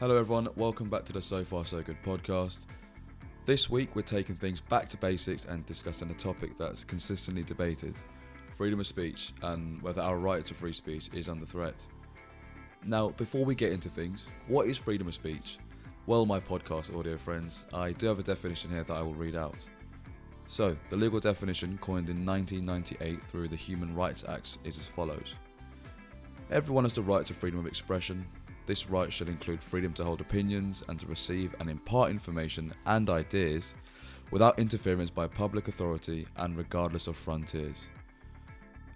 Hello, 0.00 0.16
everyone. 0.16 0.48
Welcome 0.56 0.88
back 0.88 1.04
to 1.04 1.12
the 1.12 1.20
So 1.20 1.44
Far 1.44 1.66
So 1.66 1.82
Good 1.82 2.02
podcast. 2.02 2.60
This 3.44 3.68
week, 3.68 3.94
we're 3.94 4.00
taking 4.00 4.34
things 4.34 4.58
back 4.58 4.88
to 4.88 4.96
basics 4.96 5.44
and 5.44 5.66
discussing 5.66 6.10
a 6.10 6.14
topic 6.14 6.56
that's 6.56 6.84
consistently 6.84 7.42
debated 7.42 7.94
freedom 8.56 8.80
of 8.80 8.86
speech 8.86 9.34
and 9.42 9.82
whether 9.82 10.00
our 10.00 10.16
right 10.16 10.42
to 10.46 10.54
free 10.54 10.72
speech 10.72 11.10
is 11.12 11.28
under 11.28 11.44
threat. 11.44 11.86
Now, 12.82 13.10
before 13.10 13.44
we 13.44 13.54
get 13.54 13.72
into 13.72 13.90
things, 13.90 14.24
what 14.48 14.68
is 14.68 14.78
freedom 14.78 15.06
of 15.06 15.12
speech? 15.12 15.58
Well, 16.06 16.24
my 16.24 16.40
podcast 16.40 16.98
audio 16.98 17.18
friends, 17.18 17.66
I 17.74 17.92
do 17.92 18.06
have 18.06 18.18
a 18.18 18.22
definition 18.22 18.70
here 18.70 18.84
that 18.84 18.94
I 18.94 19.02
will 19.02 19.12
read 19.12 19.36
out. 19.36 19.68
So, 20.46 20.78
the 20.88 20.96
legal 20.96 21.20
definition 21.20 21.76
coined 21.76 22.08
in 22.08 22.24
1998 22.24 23.22
through 23.24 23.48
the 23.48 23.56
Human 23.56 23.94
Rights 23.94 24.24
Act 24.26 24.56
is 24.64 24.78
as 24.78 24.88
follows 24.88 25.34
Everyone 26.50 26.84
has 26.84 26.94
the 26.94 27.02
right 27.02 27.24
to 27.26 27.34
freedom 27.34 27.60
of 27.60 27.66
expression. 27.66 28.26
This 28.70 28.88
right 28.88 29.12
should 29.12 29.28
include 29.28 29.64
freedom 29.64 29.92
to 29.94 30.04
hold 30.04 30.20
opinions 30.20 30.84
and 30.88 30.96
to 31.00 31.06
receive 31.06 31.56
and 31.58 31.68
impart 31.68 32.12
information 32.12 32.72
and 32.86 33.10
ideas 33.10 33.74
without 34.30 34.60
interference 34.60 35.10
by 35.10 35.26
public 35.26 35.66
authority 35.66 36.28
and 36.36 36.56
regardless 36.56 37.08
of 37.08 37.16
frontiers. 37.16 37.90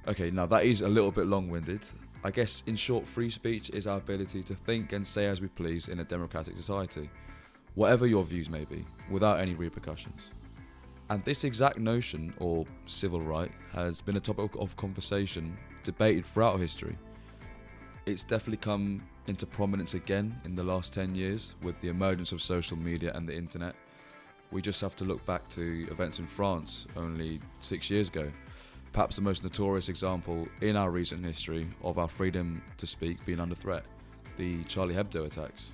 Okay, 0.06 0.30
now 0.30 0.46
that 0.46 0.64
is 0.64 0.82
a 0.82 0.88
little 0.88 1.10
bit 1.10 1.26
long 1.26 1.50
winded. 1.50 1.84
I 2.22 2.30
guess, 2.30 2.62
in 2.68 2.76
short, 2.76 3.04
free 3.04 3.28
speech 3.28 3.70
is 3.70 3.88
our 3.88 3.98
ability 3.98 4.44
to 4.44 4.54
think 4.54 4.92
and 4.92 5.04
say 5.04 5.26
as 5.26 5.40
we 5.40 5.48
please 5.48 5.88
in 5.88 5.98
a 5.98 6.04
democratic 6.04 6.54
society, 6.54 7.10
whatever 7.74 8.06
your 8.06 8.22
views 8.22 8.48
may 8.48 8.64
be, 8.64 8.86
without 9.10 9.40
any 9.40 9.54
repercussions. 9.54 10.30
And 11.10 11.24
this 11.24 11.42
exact 11.42 11.78
notion, 11.78 12.32
or 12.38 12.64
civil 12.86 13.20
right, 13.20 13.50
has 13.72 14.00
been 14.00 14.14
a 14.14 14.20
topic 14.20 14.52
of 14.54 14.76
conversation 14.76 15.58
debated 15.82 16.26
throughout 16.26 16.60
history. 16.60 16.96
It's 18.06 18.22
definitely 18.22 18.58
come 18.58 19.02
into 19.26 19.46
prominence 19.46 19.94
again 19.94 20.38
in 20.44 20.54
the 20.54 20.62
last 20.62 20.94
10 20.94 21.14
years 21.14 21.54
with 21.62 21.80
the 21.80 21.88
emergence 21.88 22.32
of 22.32 22.42
social 22.42 22.76
media 22.76 23.12
and 23.14 23.28
the 23.28 23.34
internet. 23.34 23.74
We 24.50 24.62
just 24.62 24.80
have 24.80 24.94
to 24.96 25.04
look 25.04 25.24
back 25.26 25.48
to 25.50 25.86
events 25.90 26.18
in 26.18 26.26
France 26.26 26.86
only 26.96 27.40
six 27.60 27.90
years 27.90 28.08
ago. 28.08 28.30
Perhaps 28.92 29.16
the 29.16 29.22
most 29.22 29.42
notorious 29.42 29.88
example 29.88 30.46
in 30.60 30.76
our 30.76 30.90
recent 30.90 31.24
history 31.24 31.66
of 31.82 31.98
our 31.98 32.08
freedom 32.08 32.62
to 32.76 32.86
speak 32.86 33.24
being 33.26 33.40
under 33.40 33.54
threat 33.54 33.84
the 34.36 34.64
Charlie 34.64 34.94
Hebdo 34.94 35.26
attacks. 35.26 35.72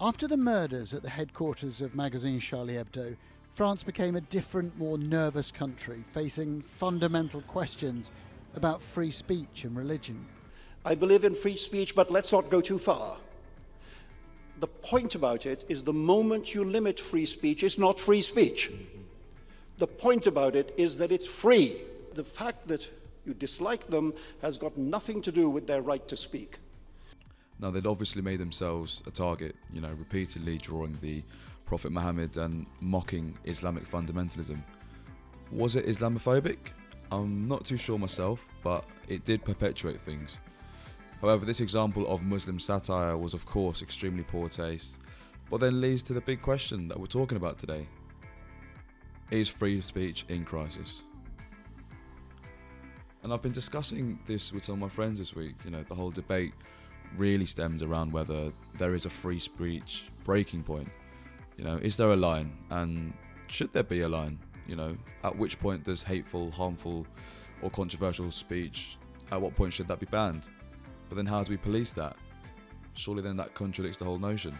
After 0.00 0.26
the 0.28 0.36
murders 0.36 0.92
at 0.92 1.02
the 1.02 1.10
headquarters 1.10 1.80
of 1.80 1.94
magazine 1.94 2.40
Charlie 2.40 2.74
Hebdo, 2.74 3.16
France 3.52 3.84
became 3.84 4.16
a 4.16 4.20
different, 4.20 4.76
more 4.76 4.98
nervous 4.98 5.52
country, 5.52 6.02
facing 6.12 6.62
fundamental 6.62 7.40
questions 7.42 8.10
about 8.56 8.82
free 8.82 9.10
speech 9.10 9.64
and 9.64 9.76
religion. 9.76 10.26
I 10.84 10.94
believe 10.94 11.24
in 11.24 11.34
free 11.34 11.56
speech, 11.56 11.94
but 11.94 12.10
let's 12.10 12.32
not 12.32 12.50
go 12.50 12.60
too 12.60 12.78
far. 12.78 13.16
The 14.60 14.66
point 14.66 15.14
about 15.14 15.46
it 15.46 15.64
is 15.68 15.82
the 15.82 15.92
moment 15.92 16.54
you 16.54 16.64
limit 16.64 17.00
free 17.00 17.26
speech, 17.26 17.62
it's 17.62 17.78
not 17.78 17.98
free 17.98 18.22
speech. 18.22 18.70
The 19.78 19.86
point 19.86 20.26
about 20.26 20.54
it 20.54 20.72
is 20.76 20.98
that 20.98 21.10
it's 21.10 21.26
free. 21.26 21.76
The 22.14 22.24
fact 22.24 22.68
that 22.68 22.88
you 23.26 23.34
dislike 23.34 23.86
them 23.86 24.12
has 24.42 24.58
got 24.58 24.76
nothing 24.76 25.22
to 25.22 25.32
do 25.32 25.48
with 25.50 25.66
their 25.66 25.82
right 25.82 26.06
to 26.08 26.16
speak. 26.16 26.58
Now, 27.58 27.70
they'd 27.70 27.86
obviously 27.86 28.22
made 28.22 28.40
themselves 28.40 29.02
a 29.06 29.10
target, 29.10 29.56
you 29.72 29.80
know, 29.80 29.92
repeatedly 29.92 30.58
drawing 30.58 30.98
the 31.00 31.22
Prophet 31.66 31.92
Muhammad 31.92 32.36
and 32.36 32.66
mocking 32.80 33.38
Islamic 33.44 33.90
fundamentalism. 33.90 34.62
Was 35.50 35.76
it 35.76 35.86
Islamophobic? 35.86 36.58
I'm 37.10 37.48
not 37.48 37.64
too 37.64 37.76
sure 37.76 37.98
myself, 37.98 38.44
but 38.62 38.84
it 39.08 39.24
did 39.24 39.44
perpetuate 39.44 40.00
things. 40.02 40.40
However, 41.24 41.46
this 41.46 41.60
example 41.60 42.06
of 42.06 42.22
Muslim 42.22 42.60
satire 42.60 43.16
was, 43.16 43.32
of 43.32 43.46
course, 43.46 43.80
extremely 43.80 44.24
poor 44.24 44.50
taste, 44.50 44.96
but 45.48 45.58
then 45.58 45.80
leads 45.80 46.02
to 46.02 46.12
the 46.12 46.20
big 46.20 46.42
question 46.42 46.86
that 46.88 47.00
we're 47.00 47.06
talking 47.06 47.38
about 47.38 47.58
today 47.58 47.86
Is 49.30 49.48
free 49.48 49.80
speech 49.80 50.26
in 50.28 50.44
crisis? 50.44 51.02
And 53.22 53.32
I've 53.32 53.40
been 53.40 53.52
discussing 53.52 54.18
this 54.26 54.52
with 54.52 54.64
some 54.64 54.74
of 54.74 54.80
my 54.80 54.88
friends 54.90 55.18
this 55.18 55.34
week. 55.34 55.54
You 55.64 55.70
know, 55.70 55.82
the 55.88 55.94
whole 55.94 56.10
debate 56.10 56.52
really 57.16 57.46
stems 57.46 57.82
around 57.82 58.12
whether 58.12 58.52
there 58.76 58.94
is 58.94 59.06
a 59.06 59.10
free 59.10 59.38
speech 59.38 60.04
breaking 60.24 60.62
point. 60.62 60.90
You 61.56 61.64
know, 61.64 61.78
is 61.78 61.96
there 61.96 62.12
a 62.12 62.16
line? 62.16 62.52
And 62.68 63.14
should 63.46 63.72
there 63.72 63.82
be 63.82 64.02
a 64.02 64.10
line? 64.10 64.38
You 64.66 64.76
know, 64.76 64.94
at 65.22 65.34
which 65.38 65.58
point 65.58 65.84
does 65.84 66.02
hateful, 66.02 66.50
harmful, 66.50 67.06
or 67.62 67.70
controversial 67.70 68.30
speech, 68.30 68.98
at 69.32 69.40
what 69.40 69.54
point 69.54 69.72
should 69.72 69.88
that 69.88 70.00
be 70.00 70.06
banned? 70.06 70.50
But 71.14 71.18
then 71.18 71.32
how 71.32 71.44
do 71.44 71.52
we 71.52 71.58
police 71.58 71.92
that? 71.92 72.16
Surely 72.94 73.22
then 73.22 73.36
that 73.36 73.54
contradicts 73.54 73.98
the 73.98 74.04
whole 74.04 74.18
notion. 74.18 74.52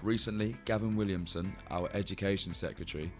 Recently, 0.00 0.54
Gavin 0.64 0.94
Williamson, 0.94 1.56
our 1.72 1.90
Education 1.92 2.54
Secretary, 2.54 3.10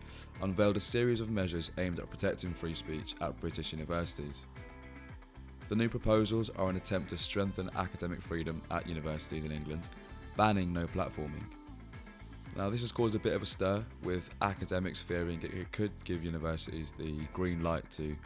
unveiled 0.43 0.77
a 0.77 0.81
series 0.81 1.21
of 1.21 1.31
measures 1.31 1.73
aimed 1.77 1.99
at 1.99 2.09
protecting 2.09 2.55
free 2.55 2.73
speech 2.73 3.17
at 3.21 3.37
British 3.41 3.73
universities. 3.73 4.47
The 5.69 5.75
new 5.75 5.89
proposals 5.89 6.51
are 6.51 6.71
an 6.71 6.77
attempt 6.77 7.11
to 7.11 7.19
strengthen 7.19 7.69
academic 7.75 8.23
freedom 8.23 8.63
at 8.71 8.87
universities 8.87 9.45
in 9.45 9.51
England, 9.51 9.83
banning 10.37 10.73
no 10.73 10.87
platforming. 10.87 11.43
Now, 12.57 12.71
this 12.71 12.83
has 12.83 12.93
caused 12.93 13.17
a 13.17 13.19
bit 13.19 13.33
of 13.33 13.43
a 13.43 13.47
stir, 13.47 13.85
with 14.05 14.31
academics 14.41 15.03
fearing 15.03 15.43
it 15.43 15.73
could 15.73 15.91
give 16.05 16.23
universities 16.23 16.93
the 16.97 17.17
green 17.33 17.65
light 17.65 17.91
to 17.91 18.17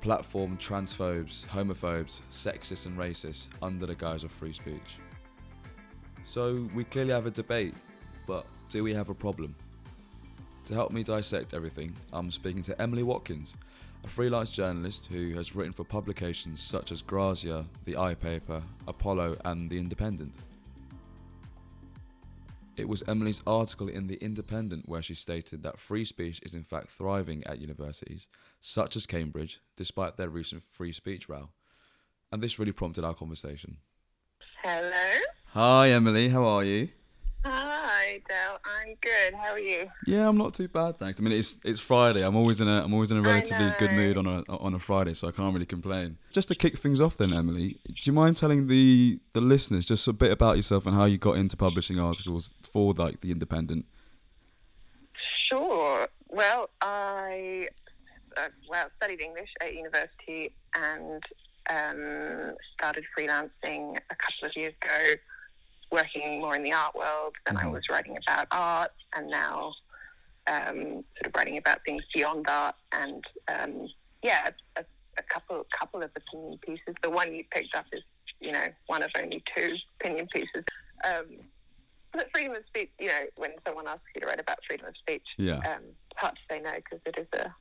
platform 0.00 0.56
transphobes, 0.56 1.46
homophobes, 1.46 2.20
sexists, 2.30 2.86
and 2.86 2.98
racists 2.98 3.48
under 3.62 3.86
the 3.86 3.94
guise 3.94 4.24
of 4.24 4.32
free 4.32 4.52
speech. 4.52 4.98
So, 6.24 6.68
we 6.74 6.84
clearly 6.84 7.12
have 7.12 7.26
a 7.26 7.30
debate, 7.30 7.74
but 8.26 8.46
do 8.68 8.82
we 8.82 8.92
have 8.94 9.08
a 9.08 9.14
problem? 9.14 9.54
To 10.66 10.74
help 10.74 10.90
me 10.90 11.04
dissect 11.04 11.54
everything, 11.54 11.94
I'm 12.12 12.30
speaking 12.32 12.62
to 12.62 12.80
Emily 12.82 13.04
Watkins, 13.04 13.54
a 14.02 14.08
freelance 14.08 14.50
journalist 14.50 15.06
who 15.06 15.34
has 15.34 15.54
written 15.54 15.72
for 15.72 15.84
publications 15.84 16.60
such 16.60 16.90
as 16.90 17.02
Grazia, 17.02 17.66
The 17.84 17.96
i 17.96 18.14
Paper, 18.14 18.62
Apollo, 18.88 19.36
and 19.44 19.70
The 19.70 19.78
Independent. 19.78 20.34
It 22.76 22.90
was 22.90 23.02
Emily's 23.08 23.42
article 23.46 23.88
in 23.88 24.06
The 24.06 24.22
Independent 24.22 24.86
where 24.86 25.00
she 25.00 25.14
stated 25.14 25.62
that 25.62 25.80
free 25.80 26.04
speech 26.04 26.40
is 26.42 26.52
in 26.52 26.62
fact 26.62 26.90
thriving 26.90 27.42
at 27.46 27.58
universities, 27.58 28.28
such 28.60 28.96
as 28.96 29.06
Cambridge, 29.06 29.60
despite 29.76 30.18
their 30.18 30.28
recent 30.28 30.62
free 30.62 30.92
speech 30.92 31.26
row. 31.26 31.48
And 32.30 32.42
this 32.42 32.58
really 32.58 32.72
prompted 32.72 33.02
our 33.02 33.14
conversation. 33.14 33.78
Hello. 34.62 35.20
Hi, 35.52 35.88
Emily, 35.88 36.28
how 36.28 36.44
are 36.44 36.64
you? 36.64 36.90
Dell. 38.28 38.58
I'm 38.64 38.94
good. 39.00 39.34
How 39.34 39.52
are 39.52 39.58
you? 39.58 39.88
Yeah, 40.06 40.28
I'm 40.28 40.36
not 40.36 40.54
too 40.54 40.68
bad, 40.68 40.96
thanks. 40.96 41.20
I 41.20 41.22
mean, 41.22 41.38
it's 41.38 41.58
it's 41.64 41.80
Friday. 41.80 42.24
I'm 42.24 42.36
always 42.36 42.60
in 42.60 42.68
a 42.68 42.82
I'm 42.82 42.92
always 42.92 43.10
in 43.10 43.18
a 43.18 43.22
relatively 43.22 43.72
good 43.78 43.92
mood 43.92 44.16
on 44.18 44.26
a 44.26 44.42
on 44.48 44.74
a 44.74 44.78
Friday, 44.78 45.14
so 45.14 45.28
I 45.28 45.32
can't 45.32 45.52
really 45.52 45.66
complain. 45.66 46.18
Just 46.32 46.48
to 46.48 46.54
kick 46.54 46.78
things 46.78 47.00
off, 47.00 47.16
then, 47.16 47.32
Emily, 47.32 47.78
do 47.86 47.94
you 48.02 48.12
mind 48.12 48.36
telling 48.36 48.66
the 48.68 49.18
the 49.32 49.40
listeners 49.40 49.86
just 49.86 50.06
a 50.08 50.12
bit 50.12 50.30
about 50.30 50.56
yourself 50.56 50.86
and 50.86 50.94
how 50.94 51.04
you 51.04 51.18
got 51.18 51.36
into 51.36 51.56
publishing 51.56 51.98
articles 51.98 52.52
for 52.70 52.92
like 52.94 53.20
the 53.20 53.30
Independent? 53.30 53.86
Sure. 55.48 56.08
Well, 56.28 56.70
I 56.80 57.68
uh, 58.36 58.48
well 58.68 58.88
studied 58.96 59.20
English 59.20 59.50
at 59.60 59.74
university 59.74 60.52
and 60.74 61.22
um, 61.70 62.54
started 62.74 63.04
freelancing 63.16 63.96
a 64.10 64.14
couple 64.14 64.48
of 64.48 64.56
years 64.56 64.74
ago 64.82 65.14
working 65.90 66.40
more 66.40 66.56
in 66.56 66.62
the 66.62 66.72
art 66.72 66.94
world. 66.94 67.34
Then 67.44 67.56
mm-hmm. 67.56 67.68
I 67.68 67.70
was 67.70 67.82
writing 67.90 68.16
about 68.26 68.46
art, 68.50 68.92
and 69.14 69.28
now 69.28 69.72
um, 70.46 71.04
sort 71.16 71.26
of 71.26 71.32
writing 71.36 71.58
about 71.58 71.78
things 71.84 72.02
beyond 72.14 72.46
art. 72.48 72.74
And 72.92 73.24
um, 73.48 73.88
yeah, 74.22 74.50
a, 74.76 74.84
a, 75.18 75.22
couple 75.22 75.64
couple 75.76 76.02
of 76.02 76.10
opinion 76.16 76.58
pieces. 76.58 76.94
The 77.02 77.10
one 77.10 77.34
you 77.34 77.44
picked 77.50 77.74
up 77.74 77.86
is 77.92 78.02
you 78.40 78.52
know 78.52 78.66
one 78.86 79.02
of 79.02 79.10
only 79.20 79.42
two 79.56 79.76
opinion 80.00 80.28
pieces. 80.32 80.64
Um, 81.04 81.26
but 82.12 82.28
freedom 82.32 82.56
of 82.56 82.62
speech, 82.66 82.90
you 82.98 83.08
know, 83.08 83.24
when 83.36 83.50
someone 83.66 83.86
asks 83.86 84.04
you 84.14 84.22
to 84.22 84.26
write 84.26 84.40
about 84.40 84.58
freedom 84.66 84.86
of 84.86 84.96
speech, 84.96 85.26
yeah, 85.36 85.58
um, 85.58 85.82
it's 86.10 86.18
hard 86.18 86.34
to 86.34 86.40
say 86.48 86.60
no 86.60 86.72
because 86.76 87.00
it 87.04 87.18
is 87.18 87.26
a 87.38 87.54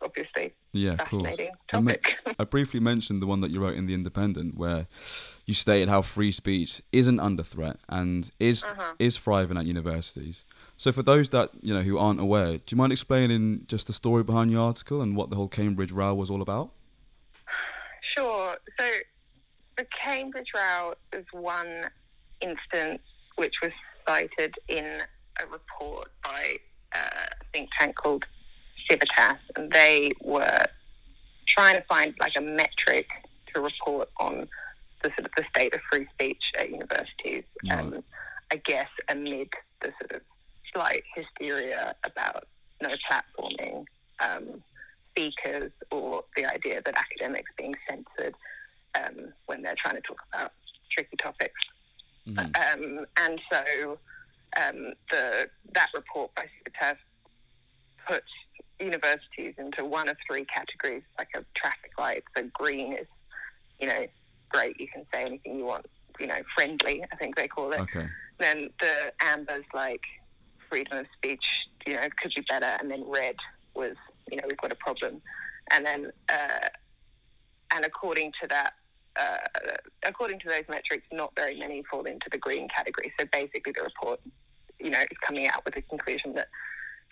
obviously 0.00 0.52
yeah, 0.72 0.96
fascinating 0.96 1.50
topic. 1.70 2.16
I 2.38 2.44
briefly 2.44 2.80
mentioned 2.80 3.20
the 3.20 3.26
one 3.26 3.42
that 3.42 3.50
you 3.50 3.60
wrote 3.60 3.76
in 3.76 3.86
the 3.86 3.92
Independent, 3.92 4.56
where 4.56 4.86
you 5.44 5.52
stated 5.52 5.88
how 5.88 6.00
free 6.00 6.32
speech 6.32 6.80
isn't 6.92 7.20
under 7.20 7.42
threat 7.42 7.76
and 7.88 8.30
is 8.40 8.64
uh-huh. 8.64 8.94
is 8.98 9.18
thriving 9.18 9.58
at 9.58 9.66
universities. 9.66 10.44
So 10.78 10.90
for 10.90 11.02
those 11.02 11.28
that 11.30 11.50
you 11.60 11.74
know 11.74 11.82
who 11.82 11.98
aren't 11.98 12.20
aware, 12.20 12.52
do 12.56 12.64
you 12.70 12.76
mind 12.76 12.92
explaining 12.92 13.64
just 13.68 13.86
the 13.86 13.92
story 13.92 14.22
behind 14.22 14.50
your 14.50 14.62
article 14.62 15.02
and 15.02 15.14
what 15.14 15.28
the 15.28 15.36
whole 15.36 15.48
Cambridge 15.48 15.92
row 15.92 16.14
was 16.14 16.30
all 16.30 16.42
about? 16.42 16.70
Sure. 18.16 18.58
So 18.78 18.84
the 19.78 19.86
Cambridge 19.86 20.48
row 20.54 20.92
is 21.14 21.24
one 21.32 21.88
instance 22.42 23.00
which 23.36 23.54
was 23.62 23.72
cited 24.06 24.54
in 24.68 24.84
a 25.40 25.46
report 25.46 26.10
by 26.22 26.58
a 26.94 27.00
think 27.54 27.70
tank 27.78 27.96
called 27.96 28.26
Civitas, 28.92 29.38
and 29.56 29.70
they 29.72 30.12
were 30.20 30.64
trying 31.46 31.76
to 31.76 31.84
find 31.84 32.14
like 32.20 32.32
a 32.36 32.40
metric 32.40 33.06
to 33.54 33.60
report 33.60 34.08
on 34.18 34.48
the 35.02 35.08
sort 35.10 35.26
of 35.26 35.30
the 35.36 35.44
state 35.54 35.74
of 35.74 35.80
free 35.90 36.06
speech 36.14 36.42
at 36.58 36.70
universities. 36.70 37.44
Right. 37.68 37.80
Um, 37.80 38.04
I 38.52 38.56
guess 38.56 38.88
amid 39.08 39.48
the 39.80 39.92
sort 40.00 40.12
of 40.12 40.20
slight 40.72 41.02
hysteria 41.14 41.94
about 42.04 42.46
no 42.82 42.90
platforming 43.10 43.84
um, 44.20 44.62
speakers 45.10 45.72
or 45.90 46.24
the 46.36 46.44
idea 46.52 46.82
that 46.84 46.94
academics 46.96 47.50
being 47.56 47.74
censored 47.88 48.34
um, 48.94 49.32
when 49.46 49.62
they're 49.62 49.74
trying 49.76 49.96
to 49.96 50.02
talk 50.02 50.20
about 50.32 50.52
tricky 50.90 51.16
topics. 51.16 51.60
Mhm. 52.26 52.38
Um, 52.38 53.06
and 53.16 53.40
so 53.50 53.98
um, 54.60 54.92
the 55.10 55.48
that 55.74 55.88
report 55.94 56.34
by 56.34 56.46
Civitas 56.58 56.98
puts 58.06 58.28
universities 58.80 59.54
into 59.58 59.84
one 59.84 60.08
of 60.08 60.16
three 60.26 60.44
categories, 60.44 61.02
like 61.18 61.28
a 61.34 61.44
traffic 61.54 61.92
light. 61.98 62.24
So 62.36 62.48
green 62.52 62.94
is, 62.94 63.06
you 63.80 63.88
know, 63.88 64.06
great. 64.48 64.78
You 64.80 64.88
can 64.88 65.04
say 65.12 65.22
anything 65.24 65.58
you 65.58 65.64
want. 65.64 65.86
You 66.20 66.26
know, 66.26 66.40
friendly. 66.54 67.04
I 67.10 67.16
think 67.16 67.36
they 67.36 67.48
call 67.48 67.72
it. 67.72 67.80
Okay. 67.80 68.06
Then 68.38 68.68
the 68.80 69.12
amber's 69.22 69.64
like 69.72 70.02
freedom 70.68 70.98
of 70.98 71.06
speech. 71.16 71.44
You 71.86 71.94
know, 71.94 72.02
could 72.20 72.32
be 72.36 72.44
better. 72.48 72.76
And 72.80 72.90
then 72.90 73.04
red 73.06 73.36
was, 73.74 73.96
you 74.30 74.36
know, 74.36 74.44
we've 74.46 74.58
got 74.58 74.72
a 74.72 74.76
problem. 74.76 75.22
And 75.70 75.86
then, 75.86 76.12
uh, 76.28 76.68
and 77.74 77.84
according 77.84 78.32
to 78.42 78.48
that, 78.48 78.74
uh, 79.18 79.36
according 80.06 80.38
to 80.40 80.48
those 80.48 80.64
metrics, 80.68 81.06
not 81.12 81.32
very 81.36 81.58
many 81.58 81.82
fall 81.90 82.04
into 82.04 82.28
the 82.30 82.38
green 82.38 82.68
category. 82.68 83.12
So 83.18 83.26
basically, 83.32 83.72
the 83.76 83.84
report, 83.84 84.20
you 84.78 84.90
know, 84.90 85.00
is 85.00 85.18
coming 85.26 85.48
out 85.48 85.64
with 85.64 85.74
the 85.74 85.82
conclusion 85.82 86.34
that 86.34 86.48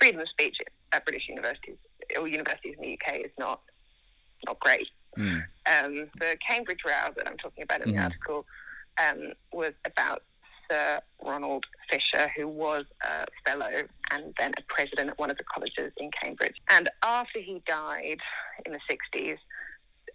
freedom 0.00 0.20
of 0.20 0.29
speech 0.29 0.56
at 0.93 1.05
British 1.05 1.29
universities 1.29 1.76
or 2.19 2.26
universities 2.26 2.75
in 2.79 2.82
the 2.82 2.99
UK 3.00 3.17
is 3.20 3.31
not 3.38 3.61
not 4.47 4.58
great. 4.61 4.88
Mm. 5.19 5.44
Um, 5.67 6.11
the 6.19 6.37
Cambridge 6.47 6.81
row 6.87 7.12
that 7.17 7.29
I'm 7.29 7.37
talking 7.37 7.62
about 7.62 7.82
in 7.82 7.93
Mhm. 7.93 7.97
the 7.97 8.02
article 8.02 8.47
um, 8.99 9.32
was 9.52 9.75
about 9.85 10.23
Sir 10.69 11.00
Ronald 11.23 11.67
Fisher, 11.91 12.29
who 12.37 12.49
was 12.49 12.87
a 13.02 13.26
fellow 13.44 13.70
and 14.12 14.35
then 14.38 14.52
a 14.56 14.62
president 14.62 15.11
at 15.11 15.19
one 15.19 15.31
of 15.31 15.37
the 15.37 15.44
colleges 15.44 15.93
in 15.99 16.11
Cambridge. 16.11 16.56
And 16.70 16.88
after 17.05 17.38
he 17.41 17.61
died 17.67 18.19
in 18.64 18.73
the 18.73 18.81
60s, 18.88 19.38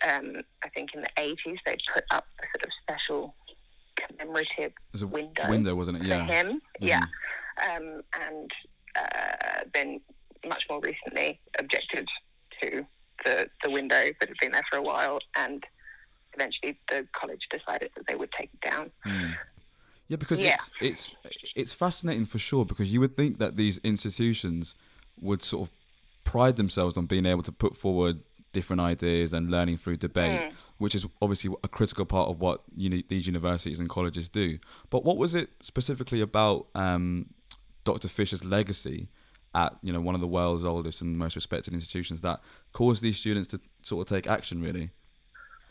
um, 0.08 0.42
I 0.64 0.70
think 0.70 0.94
in 0.96 1.02
the 1.02 1.10
80s, 1.18 1.60
they 1.66 1.78
put 1.94 2.04
up 2.12 2.26
a 2.40 2.46
sort 2.58 2.66
of 2.66 2.72
special 2.82 3.36
commemorative 3.96 4.74
There's 4.92 5.02
a 5.04 5.08
window, 5.08 5.50
window, 5.50 5.76
wasn't 5.76 5.98
it? 5.98 6.04
Yeah. 6.04 6.26
for 6.26 6.34
him. 6.34 6.62
Mhm. 6.82 6.88
Yeah. 6.88 7.04
Um, 7.70 8.02
and 8.14 8.52
uh, 9.00 9.64
then 9.74 10.00
much 10.48 10.64
more 10.70 10.80
recently 10.82 11.40
objected 11.60 12.08
to 12.62 12.86
the, 13.24 13.50
the 13.64 13.70
window 13.72 14.04
that 14.20 14.30
had 14.30 14.38
been 14.42 14.52
there 14.52 14.66
for 14.72 14.78
a 14.78 14.82
while 14.82 15.20
and 15.38 15.64
eventually 16.34 16.78
the 16.90 17.08
college 17.14 17.40
decided 17.50 17.90
that 17.96 18.06
they 18.08 18.16
would 18.16 18.32
take 18.38 18.50
it 18.54 18.70
down. 18.70 18.92
Mm. 19.06 19.34
Yeah, 20.08 20.18
because 20.18 20.42
Yeah. 20.42 20.56
it's 20.56 20.72
it's 20.82 21.16
it's 21.56 21.74
fascinating 21.74 22.26
for 22.28 22.38
sure. 22.38 22.64
Because 22.66 22.94
you 22.94 23.00
would 23.00 23.16
think 23.18 23.40
that 23.40 23.56
these 23.56 23.80
institutions 23.80 24.76
would 25.20 25.42
sort 25.42 25.68
of 25.68 25.74
pride 26.24 26.58
themselves 26.58 26.98
on 26.98 27.06
being 27.08 27.26
able 27.26 27.42
to 27.44 27.52
put 27.52 27.76
forward 27.76 28.20
different 28.52 28.82
ideas 28.82 29.34
and 29.34 29.50
learning 29.50 29.78
through 29.78 29.98
debate, 29.98 30.42
Mm. 30.42 30.54
which 30.78 30.94
is 30.94 31.06
obviously 31.22 31.54
a 31.64 31.68
critical 31.68 32.06
part 32.06 32.30
of 32.30 32.40
what 32.40 32.62
uni- 32.76 33.04
these 33.10 33.26
universities 33.28 33.80
and 33.80 33.90
colleges 33.90 34.30
do. 34.30 34.60
But 34.90 35.04
what 35.04 35.18
was 35.18 35.34
it 35.36 35.50
specifically 35.64 36.22
about 36.22 36.68
um, 36.76 37.28
Dr. 37.86 38.10
Fisher's 38.10 38.44
legacy 38.44 39.08
at 39.54 39.74
you 39.82 39.94
know 39.94 40.02
one 40.02 40.16
of 40.16 40.22
the 40.22 40.28
world's 40.28 40.66
oldest 40.66 41.00
and 41.02 41.18
most 41.18 41.36
respected 41.36 41.74
institutions 41.74 42.20
that 42.22 42.42
caused 42.74 43.02
these 43.02 43.18
students 43.18 43.48
to 43.50 43.62
sort 43.84 44.02
of 44.12 44.14
take 44.14 44.28
action? 44.30 44.62
Really. 44.62 44.90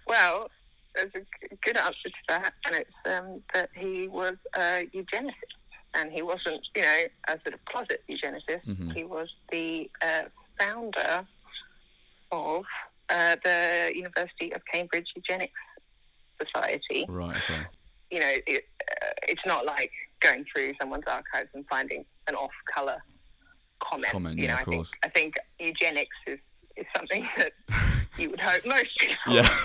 Well, 0.06 0.50
there's 0.94 1.12
a 1.14 1.54
good 1.62 1.76
answer 1.76 2.08
to 2.08 2.22
that, 2.28 2.54
and 2.66 2.76
it's 2.76 2.90
um, 3.04 3.42
that 3.52 3.68
he 3.74 4.08
was 4.08 4.36
a 4.56 4.88
eugenicist. 4.94 5.52
And 5.96 6.10
he 6.10 6.22
wasn't, 6.22 6.60
you 6.74 6.82
know, 6.82 7.02
a 7.28 7.38
sort 7.44 7.54
of 7.54 7.64
closet 7.66 8.02
eugenicist. 8.10 8.64
Mhm. 8.66 8.92
He 8.96 9.04
was 9.04 9.28
the 9.52 9.88
uh, 10.02 10.22
founder 10.58 11.24
of 12.32 12.64
uh, 13.10 13.36
the 13.44 13.92
University 13.94 14.52
of 14.54 14.62
Cambridge 14.72 15.06
Eugenics 15.14 15.52
Society. 16.42 17.06
Right. 17.08 17.36
Okay. 17.36 17.62
you 18.10 18.18
know, 18.18 18.32
it, 18.46 18.64
uh, 18.90 19.06
it's 19.28 19.46
not 19.46 19.66
like 19.66 19.92
going 20.20 20.44
through 20.52 20.72
someone's 20.80 21.04
archives 21.06 21.50
and 21.54 21.64
finding 21.68 22.04
an 22.28 22.34
off-color 22.34 22.98
comment. 23.80 24.12
Comment, 24.12 24.38
you 24.38 24.44
yeah, 24.44 24.50
know, 24.50 24.54
of 24.54 24.60
I 24.60 24.64
think 24.64 24.76
course. 24.76 24.92
I 25.04 25.08
think 25.08 25.34
eugenics 25.58 26.16
is, 26.26 26.38
is 26.76 26.86
something 26.96 27.28
that 27.38 27.52
you 28.18 28.30
would 28.30 28.40
hope 28.40 28.64
most 28.66 28.88
people, 28.98 29.16
Yeah. 29.34 29.48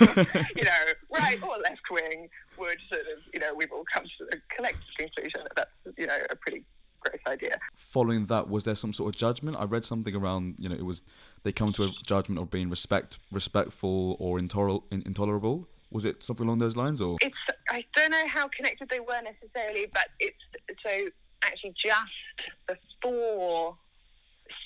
you 0.56 0.64
know, 0.64 0.82
right 1.18 1.42
or 1.42 1.56
left 1.58 1.82
wing, 1.90 2.28
would 2.58 2.78
sort 2.88 3.02
of, 3.02 3.18
you 3.32 3.40
know, 3.40 3.54
we've 3.54 3.72
all 3.72 3.84
come 3.92 4.04
to 4.04 4.24
the 4.30 4.40
collective 4.54 4.82
conclusion 4.98 5.40
that 5.44 5.52
that's, 5.84 5.96
you 5.98 6.06
know, 6.06 6.18
a 6.30 6.36
pretty 6.36 6.64
gross 7.00 7.20
idea. 7.26 7.56
following 7.74 8.26
that 8.26 8.46
was 8.50 8.64
there 8.64 8.74
some 8.74 8.92
sort 8.92 9.08
of 9.14 9.18
judgment 9.18 9.56
i 9.58 9.64
read 9.64 9.86
something 9.86 10.14
around 10.14 10.54
you 10.58 10.68
know 10.68 10.74
it 10.74 10.84
was 10.84 11.02
they 11.44 11.50
come 11.50 11.72
to 11.72 11.82
a 11.84 11.88
judgment 12.06 12.38
of 12.38 12.50
being 12.50 12.68
respect 12.68 13.18
respectful 13.32 14.18
or 14.20 14.38
intoler- 14.38 14.82
intolerable 14.90 15.66
was 15.90 16.04
it 16.04 16.22
something 16.22 16.46
along 16.46 16.58
those 16.58 16.76
lines 16.76 17.00
or 17.00 17.16
It's 17.20 17.36
I 17.70 17.84
don't 17.96 18.10
know 18.10 18.26
how 18.28 18.48
connected 18.48 18.88
they 18.88 19.00
were 19.00 19.20
necessarily, 19.22 19.86
but 19.92 20.08
it's 20.18 20.36
so 20.84 21.08
actually 21.42 21.74
just 21.82 22.78
before 23.02 23.76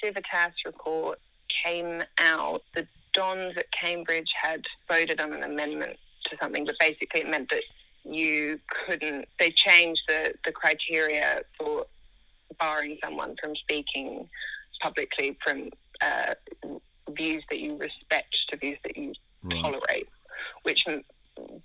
Civitas 0.02 0.54
report 0.64 1.18
came 1.64 2.02
out, 2.18 2.62
the 2.74 2.86
Dons 3.12 3.54
at 3.56 3.70
Cambridge 3.70 4.32
had 4.40 4.62
voted 4.88 5.20
on 5.20 5.32
an 5.32 5.44
amendment 5.44 5.96
to 6.26 6.36
something, 6.42 6.64
but 6.64 6.74
basically 6.80 7.20
it 7.20 7.30
meant 7.30 7.48
that 7.50 7.62
you 8.04 8.58
couldn't. 8.68 9.26
They 9.38 9.50
changed 9.50 10.02
the 10.08 10.34
the 10.44 10.52
criteria 10.52 11.42
for 11.58 11.86
barring 12.58 12.98
someone 13.02 13.34
from 13.42 13.56
speaking 13.56 14.28
publicly 14.80 15.36
from 15.42 15.70
uh, 16.02 16.34
views 17.10 17.42
that 17.50 17.58
you 17.60 17.76
respect 17.76 18.36
to 18.48 18.56
views 18.56 18.78
that 18.84 18.96
you 18.96 19.12
right 19.42 19.62
tolerate, 19.62 20.08
which 20.62 20.84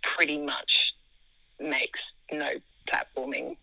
pretty 0.03 0.37
much 0.39 0.93
makes 1.59 1.99
no 2.31 2.49
platforming 2.91 3.55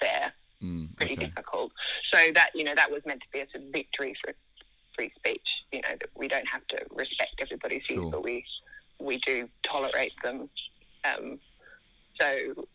there 0.00 0.32
mm, 0.62 0.94
pretty 0.96 1.14
okay 1.14 1.26
difficult. 1.26 1.72
So 2.12 2.18
that 2.34 2.50
you 2.54 2.64
know 2.64 2.74
that 2.74 2.90
was 2.90 3.02
meant 3.06 3.20
to 3.22 3.26
be 3.32 3.40
a 3.40 3.46
sort 3.50 3.64
of 3.64 3.72
victory 3.72 4.14
for 4.24 4.32
free 4.96 5.12
speech. 5.16 5.46
You 5.72 5.80
know 5.82 5.90
that 6.00 6.08
we 6.16 6.28
don't 6.28 6.46
have 6.48 6.66
to 6.68 6.78
respect 6.90 7.34
everybody's 7.40 7.86
views, 7.86 8.00
Sure. 8.00 8.10
but 8.10 8.22
we 8.24 8.44
we 8.98 9.18
do 9.26 9.48
tolerate 9.62 10.12
them. 10.22 10.48
Um, 11.04 11.38
so 12.20 12.26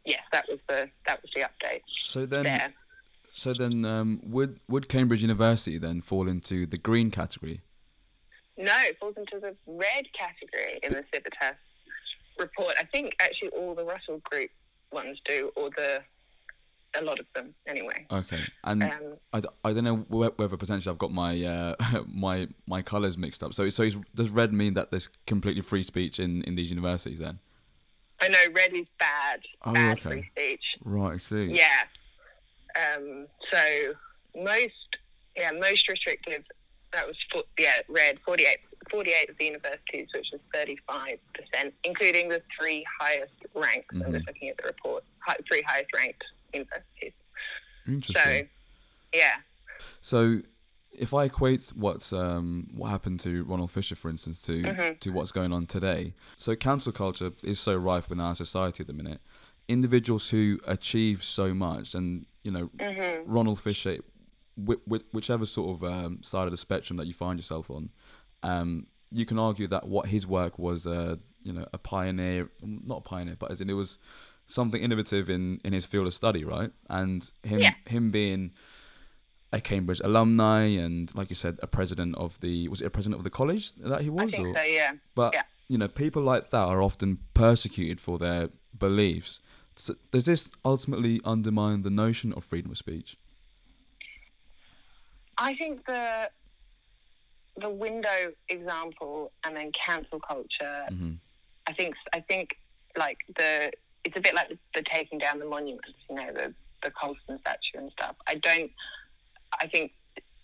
yes, 0.06 0.22
that 0.32 0.46
was 0.50 0.60
the 0.68 0.90
that 1.06 1.22
was 1.22 1.32
the 1.36 1.42
update 1.42 1.82
so 2.00 2.26
then 2.26 2.44
there. 2.46 2.74
so 3.32 3.54
then 3.54 3.86
um, 3.86 4.20
would 4.24 4.60
would 4.68 4.90
cambridge 4.90 5.22
university 5.22 5.78
then 5.78 6.02
fall 6.02 6.28
into 6.28 6.66
the 6.66 6.78
green 6.80 7.12
category 7.12 7.62
No, 8.58 8.74
it 8.90 8.98
falls 9.00 9.16
into 9.18 9.40
the 9.40 9.56
red 9.68 10.06
category 10.18 10.80
in 10.82 10.94
the 10.94 11.04
Civitas 11.14 11.58
report. 12.40 12.76
I 12.80 12.86
think 12.86 13.16
actually 13.22 13.50
all 13.50 13.76
the 13.76 13.84
Russell 13.84 14.22
Group 14.30 14.50
ones 14.92 15.20
do, 15.26 15.52
or 15.56 15.70
the 15.72 16.02
a 16.98 17.04
lot 17.04 17.20
of 17.20 17.26
them 17.36 17.54
anyway. 17.68 18.06
okay 18.10 18.40
and 18.64 18.82
Um, 18.84 18.92
I, 19.34 19.42
I 19.66 19.74
don't 19.74 19.84
know 19.84 19.98
whether 20.08 20.56
potentially 20.56 20.90
I've 20.94 20.98
got 20.98 21.12
my 21.12 21.44
uh, 21.44 21.76
my 22.08 22.48
my 22.68 22.82
colors 22.82 23.18
mixed 23.18 23.44
up. 23.44 23.54
So 23.54 23.70
so 23.70 23.84
is, 23.84 23.98
does 24.16 24.30
red 24.30 24.54
mean 24.54 24.76
that 24.76 24.92
there's 24.92 25.10
completely 25.28 25.62
free 25.62 25.84
speech 25.84 26.20
in, 26.22 26.42
in 26.44 26.56
these 26.56 26.70
universities 26.70 27.20
then? 27.20 27.40
I 28.22 28.30
know 28.30 28.40
red 28.56 28.74
is 28.74 28.86
bad, 28.98 29.42
Oh, 29.66 29.74
bad 29.74 29.98
okay. 30.00 30.10
free 30.10 30.30
speech. 30.32 30.64
Right, 30.86 31.16
I 31.16 31.18
see. 31.18 31.46
Yeah. 31.54 31.84
Um, 32.78 33.28
so 33.52 33.94
most, 34.42 34.74
yeah, 35.36 35.52
most 35.52 35.88
restrictive. 35.90 36.44
That 36.94 37.08
was 37.08 37.18
for, 37.30 37.44
yeah, 37.60 37.82
red. 37.90 38.20
48, 38.26 38.58
48 38.96 39.30
of 39.30 39.38
the 39.38 39.46
universities, 39.46 40.08
which 40.16 40.32
is 40.34 40.40
thirty 40.54 40.78
five 40.88 41.18
percent, 41.34 41.74
including 41.84 42.30
the 42.30 42.42
three 42.58 42.86
highest 43.00 43.34
ranked. 43.54 43.88
I'm 43.94 44.14
just 44.14 44.28
looking 44.28 44.50
at 44.50 44.58
the 44.58 44.64
report. 44.68 45.04
Three 45.52 45.64
highest 45.68 45.90
ranked 45.96 46.24
universities. 46.54 47.12
Interesting. 47.88 48.48
So, 49.14 49.18
yeah. 49.20 49.36
So, 50.02 50.40
if 50.92 51.14
I 51.14 51.26
equate 51.26 51.74
what's 51.76 52.14
um, 52.14 52.70
what 52.74 52.88
happened 52.90 53.20
to 53.22 53.44
Ronald 53.44 53.72
Fisher, 53.72 53.96
for 53.96 54.10
instance, 54.10 54.42
to 54.44 54.64
Mhm. 54.64 55.00
to 55.02 55.10
what's 55.12 55.32
going 55.34 55.52
on 55.52 55.66
today, 55.66 56.14
so 56.38 56.56
cancel 56.56 56.94
culture 56.94 57.32
is 57.44 57.60
so 57.60 57.76
rife 57.76 58.10
within 58.10 58.24
our 58.24 58.36
society 58.36 58.82
at 58.84 58.88
the 58.88 58.94
minute. 58.94 59.20
Individuals 59.68 60.30
who 60.30 60.60
achieve 60.66 61.24
so 61.24 61.54
much, 61.54 61.94
and 61.96 62.26
you 62.44 62.52
know, 62.52 62.70
hmm 62.80 63.30
Ronald 63.30 63.60
Fisher, 63.60 63.98
whi- 64.56 64.80
whi- 64.86 65.04
whichever 65.12 65.46
sort 65.46 65.76
of 65.76 65.84
um, 65.84 66.24
side 66.24 66.46
of 66.46 66.52
the 66.52 66.58
spectrum 66.58 66.96
that 66.98 67.08
you 67.08 67.14
find 67.14 67.40
yourself 67.40 67.70
on, 67.70 67.90
um, 68.50 68.70
you 69.12 69.26
can 69.26 69.38
argue 69.40 69.68
that 69.68 69.84
what 69.88 70.06
his 70.16 70.24
work 70.28 70.54
was, 70.68 70.86
uh, 70.86 71.16
you 71.48 71.54
know, 71.54 71.66
a 71.74 71.78
pioneer, 71.78 72.50
not 72.62 72.98
a 73.00 73.02
pioneer, 73.02 73.36
but 73.44 73.50
as 73.52 73.60
in 73.62 73.70
it 73.70 73.74
was 73.84 73.92
something 74.48 74.82
innovative 74.88 75.30
in, 75.30 75.60
in 75.64 75.72
his 75.74 75.86
field 75.86 76.08
of 76.08 76.14
study, 76.14 76.44
right? 76.56 76.72
And 76.90 77.20
him 77.44 77.60
Yeah. 77.62 77.74
him 77.96 78.12
being 78.12 78.52
a 79.52 79.60
Cambridge 79.62 80.02
alumni 80.10 80.64
and, 80.86 81.14
like 81.16 81.30
you 81.30 81.36
said, 81.36 81.56
a 81.62 81.68
president 81.68 82.16
of 82.18 82.40
the 82.46 82.68
was 82.68 82.82
it 82.82 82.86
a 82.86 82.90
president 82.98 83.20
of 83.20 83.24
the 83.24 83.30
college 83.42 83.66
that 83.92 84.02
he 84.02 84.10
I 84.10 84.12
was? 84.20 84.32
think 84.32 84.48
or? 84.48 84.56
so. 84.60 84.64
Yeah. 84.80 84.92
But 85.16 85.34
Yeah. 85.34 85.44
you 85.72 85.78
know, 85.78 85.88
people 85.88 86.22
like 86.34 86.46
that 86.56 86.66
are 86.74 86.82
often 86.90 87.10
persecuted 87.34 88.00
for 88.02 88.16
their 88.26 88.50
beliefs. 88.78 89.40
So 89.76 89.96
does 90.12 90.26
this 90.26 90.50
ultimately 90.64 91.16
undermine 91.24 91.80
the 91.88 91.90
notion 92.06 92.30
of 92.34 92.44
freedom 92.52 92.72
of 92.72 92.78
speech? 92.78 93.18
I 95.38 95.54
think 95.56 95.86
the 95.86 96.30
the 97.58 97.70
window 97.70 98.34
example 98.50 99.32
and 99.44 99.56
then 99.56 99.72
cancel 99.74 100.20
culture. 100.20 100.86
hmm 100.90 101.14
I 101.68 101.74
think 101.74 101.96
I 102.14 102.20
think 102.20 102.58
like 102.96 103.18
the 103.38 103.72
it's 104.04 104.16
a 104.16 104.22
bit 104.22 104.36
like 104.36 104.50
the, 104.50 104.58
the 104.76 104.84
taking 104.84 105.18
down 105.18 105.40
the 105.40 105.46
monuments, 105.46 105.90
you 106.10 106.16
know, 106.16 106.32
the 106.32 106.54
the 106.84 106.92
Colston 106.92 107.40
statue 107.40 107.78
and 107.80 107.92
stuff. 107.92 108.16
I 108.28 108.36
don't. 108.36 108.70
I 109.60 109.68
think 109.68 109.92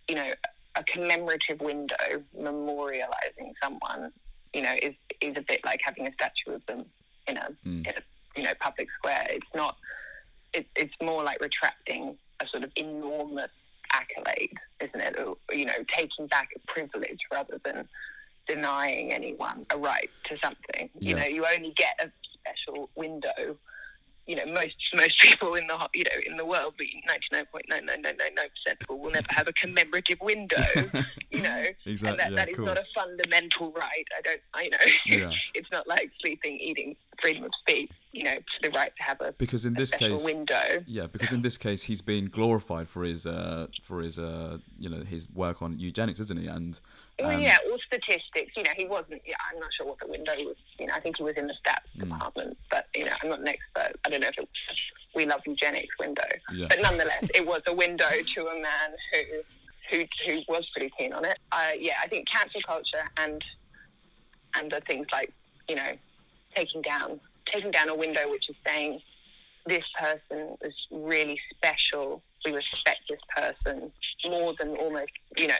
you 0.07 0.15
know 0.15 0.31
a 0.75 0.83
commemorative 0.85 1.59
window 1.61 2.23
memorializing 2.35 3.51
someone, 3.61 4.11
you 4.53 4.61
know, 4.61 4.73
is 4.81 4.93
is 5.21 5.35
a 5.37 5.41
bit 5.41 5.61
like 5.65 5.81
having 5.83 6.07
a 6.07 6.13
statue 6.13 6.55
of 6.55 6.65
them 6.65 6.85
in 7.27 7.37
a, 7.37 7.49
Mm. 7.65 7.85
in 7.87 7.93
a 7.97 8.01
you 8.35 8.43
know 8.43 8.53
public 8.59 8.87
square. 8.93 9.27
It's 9.29 9.53
not. 9.53 9.77
It, 10.53 10.67
it's 10.75 10.93
more 11.01 11.23
like 11.23 11.39
retracting 11.41 12.17
a 12.41 12.47
sort 12.47 12.63
of 12.63 12.71
enormous 12.75 13.51
accolade, 13.93 14.57
isn't 14.79 14.99
it? 15.01 15.15
You 15.51 15.65
know, 15.65 15.73
taking 15.87 16.27
back 16.27 16.49
a 16.55 16.71
privilege 16.71 17.19
rather 17.31 17.59
than 17.63 17.87
denying 18.47 19.13
anyone 19.13 19.63
a 19.71 19.77
right 19.77 20.09
to 20.25 20.37
something. 20.43 20.89
You 20.99 21.15
know, 21.15 21.25
you 21.25 21.45
only 21.45 21.73
get 21.75 21.99
a 21.99 22.11
special 22.33 22.89
window. 22.95 23.57
You 24.27 24.35
know, 24.35 24.45
most 24.53 24.75
most 24.93 25.19
people 25.21 25.55
in 25.55 25.67
the 25.67 25.89
you 25.93 26.03
know 26.03 26.21
in 26.25 26.37
the 26.37 26.45
world, 26.45 26.73
ninety 26.79 27.25
nine 27.31 27.45
point 27.51 27.65
nine 27.69 27.85
nine 27.85 28.01
nine 28.01 28.17
nine 28.17 28.35
nine 28.35 28.47
percent 28.55 28.79
people 28.79 28.99
will 28.99 29.11
never 29.11 29.27
have 29.29 29.47
a 29.47 29.53
commemorative 29.53 30.19
window. 30.21 30.63
you 31.31 31.41
know, 31.41 31.63
Exactly. 31.85 32.09
and 32.09 32.19
that, 32.19 32.29
yeah, 32.31 32.35
that 32.35 32.49
is 32.49 32.57
not 32.57 32.77
a 32.77 32.85
fundamental 32.93 33.71
right. 33.71 34.05
I 34.17 34.21
don't, 34.21 34.41
I 34.53 34.67
know, 34.69 34.91
Yeah. 35.05 35.31
it's 35.53 35.71
not 35.71 35.87
like 35.87 36.11
sleeping, 36.21 36.59
eating, 36.59 36.95
freedom 37.21 37.43
of 37.45 37.51
speech. 37.59 37.91
You 38.13 38.25
know, 38.25 38.35
to 38.35 38.69
the 38.69 38.69
right 38.71 38.91
to 38.97 39.03
have 39.03 39.21
a, 39.21 39.31
Because 39.37 39.63
in 39.63 39.73
this 39.73 39.91
case, 39.91 40.21
window. 40.23 40.83
Yeah, 40.85 41.07
because 41.07 41.31
in 41.31 41.43
this 41.43 41.57
case, 41.57 41.83
he's 41.83 42.01
been 42.01 42.25
glorified 42.25 42.89
for 42.89 43.03
his, 43.05 43.25
uh, 43.25 43.67
for 43.83 44.01
his, 44.01 44.19
uh, 44.19 44.57
you 44.77 44.89
know, 44.89 45.03
his 45.05 45.29
work 45.33 45.61
on 45.61 45.79
eugenics, 45.79 46.19
isn't 46.19 46.37
he? 46.37 46.47
And 46.47 46.77
Well, 47.19 47.31
um, 47.35 47.41
yeah, 47.41 47.55
all 47.69 47.77
statistics. 47.87 48.51
You 48.57 48.63
know, 48.63 48.71
he 48.75 48.85
wasn't. 48.85 49.21
Yeah, 49.25 49.35
I'm 49.49 49.59
not 49.61 49.69
sure 49.77 49.85
what 49.87 49.99
the 49.99 50.07
window 50.07 50.33
was. 50.39 50.57
You 50.77 50.87
know, 50.87 50.93
I 50.93 50.99
think 50.99 51.17
he 51.17 51.23
was 51.23 51.35
in 51.37 51.47
the 51.47 51.53
stats 51.53 51.77
Mm. 51.97 52.09
department, 52.09 52.57
but 52.69 52.87
you 52.95 53.05
know, 53.05 53.13
I'm 53.23 53.29
not 53.29 53.39
an 53.39 53.47
expert. 53.47 53.97
I 54.05 54.09
don't 54.09 54.19
know 54.19 54.27
if 54.27 54.37
it 54.37 54.41
was 54.41 54.77
we 55.15 55.25
love 55.25 55.41
eugenics 55.45 55.97
window, 55.99 56.27
Yeah. 56.53 56.67
but 56.69 56.79
nonetheless, 56.81 57.27
it 57.33 57.45
was 57.45 57.61
a 57.67 57.73
window 57.73 58.09
to 58.35 58.47
a 58.47 58.55
man 58.61 58.89
who 59.13 59.19
who 59.89 60.05
who 60.25 60.41
was 60.49 60.67
pretty 60.73 60.91
keen 60.97 61.13
on 61.13 61.23
it. 61.25 61.37
Uh, 61.53 61.71
yeah, 61.79 61.95
I 62.03 62.07
think 62.09 62.27
cancel 62.29 62.59
culture 62.67 63.05
and 63.17 63.41
and 64.55 64.69
the 64.71 64.81
things 64.81 65.07
like 65.13 65.31
you 65.69 65.75
know 65.75 65.93
taking 66.55 66.81
down 66.81 67.19
taking 67.45 67.71
down 67.71 67.89
a 67.89 67.95
window 67.95 68.29
which 68.29 68.49
is 68.49 68.55
saying 68.65 69.01
this 69.65 69.83
person 69.99 70.57
is 70.61 70.73
really 70.91 71.39
special. 71.55 72.21
We 72.45 72.51
respect 72.53 73.01
this 73.09 73.19
person 73.35 73.91
more 74.25 74.53
than 74.59 74.75
almost 74.77 75.11
you 75.37 75.47
know 75.47 75.55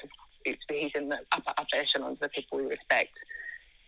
it's- 0.45 0.57
he's 0.69 0.91
in 0.95 1.09
the 1.09 1.19
upper 1.31 1.51
upper 1.57 1.75
echelons 1.75 2.13
of 2.13 2.19
the 2.19 2.29
people 2.29 2.57
we 2.59 2.65
respect 2.65 3.11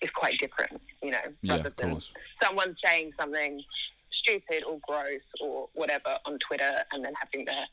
is 0.01 0.09
quite 0.11 0.37
different. 0.39 0.79
You 1.01 1.11
know, 1.11 1.33
yeah, 1.41 1.55
rather 1.57 1.73
than 1.77 1.91
course. 1.91 2.11
someone 2.41 2.75
saying 2.85 3.13
something 3.19 3.63
stupid 4.11 4.63
or 4.63 4.79
gross 4.87 5.21
or 5.41 5.67
whatever 5.73 6.17
on 6.25 6.37
Twitter 6.39 6.83
and 6.91 7.03
then 7.03 7.13
having 7.19 7.45
their 7.45 7.65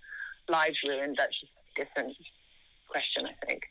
lives 0.49 0.77
ruined. 0.87 1.17
That's 1.19 1.39
just 1.39 1.53
a 1.77 1.85
different 1.85 2.17
question, 2.89 3.27
I 3.27 3.35
think. 3.47 3.71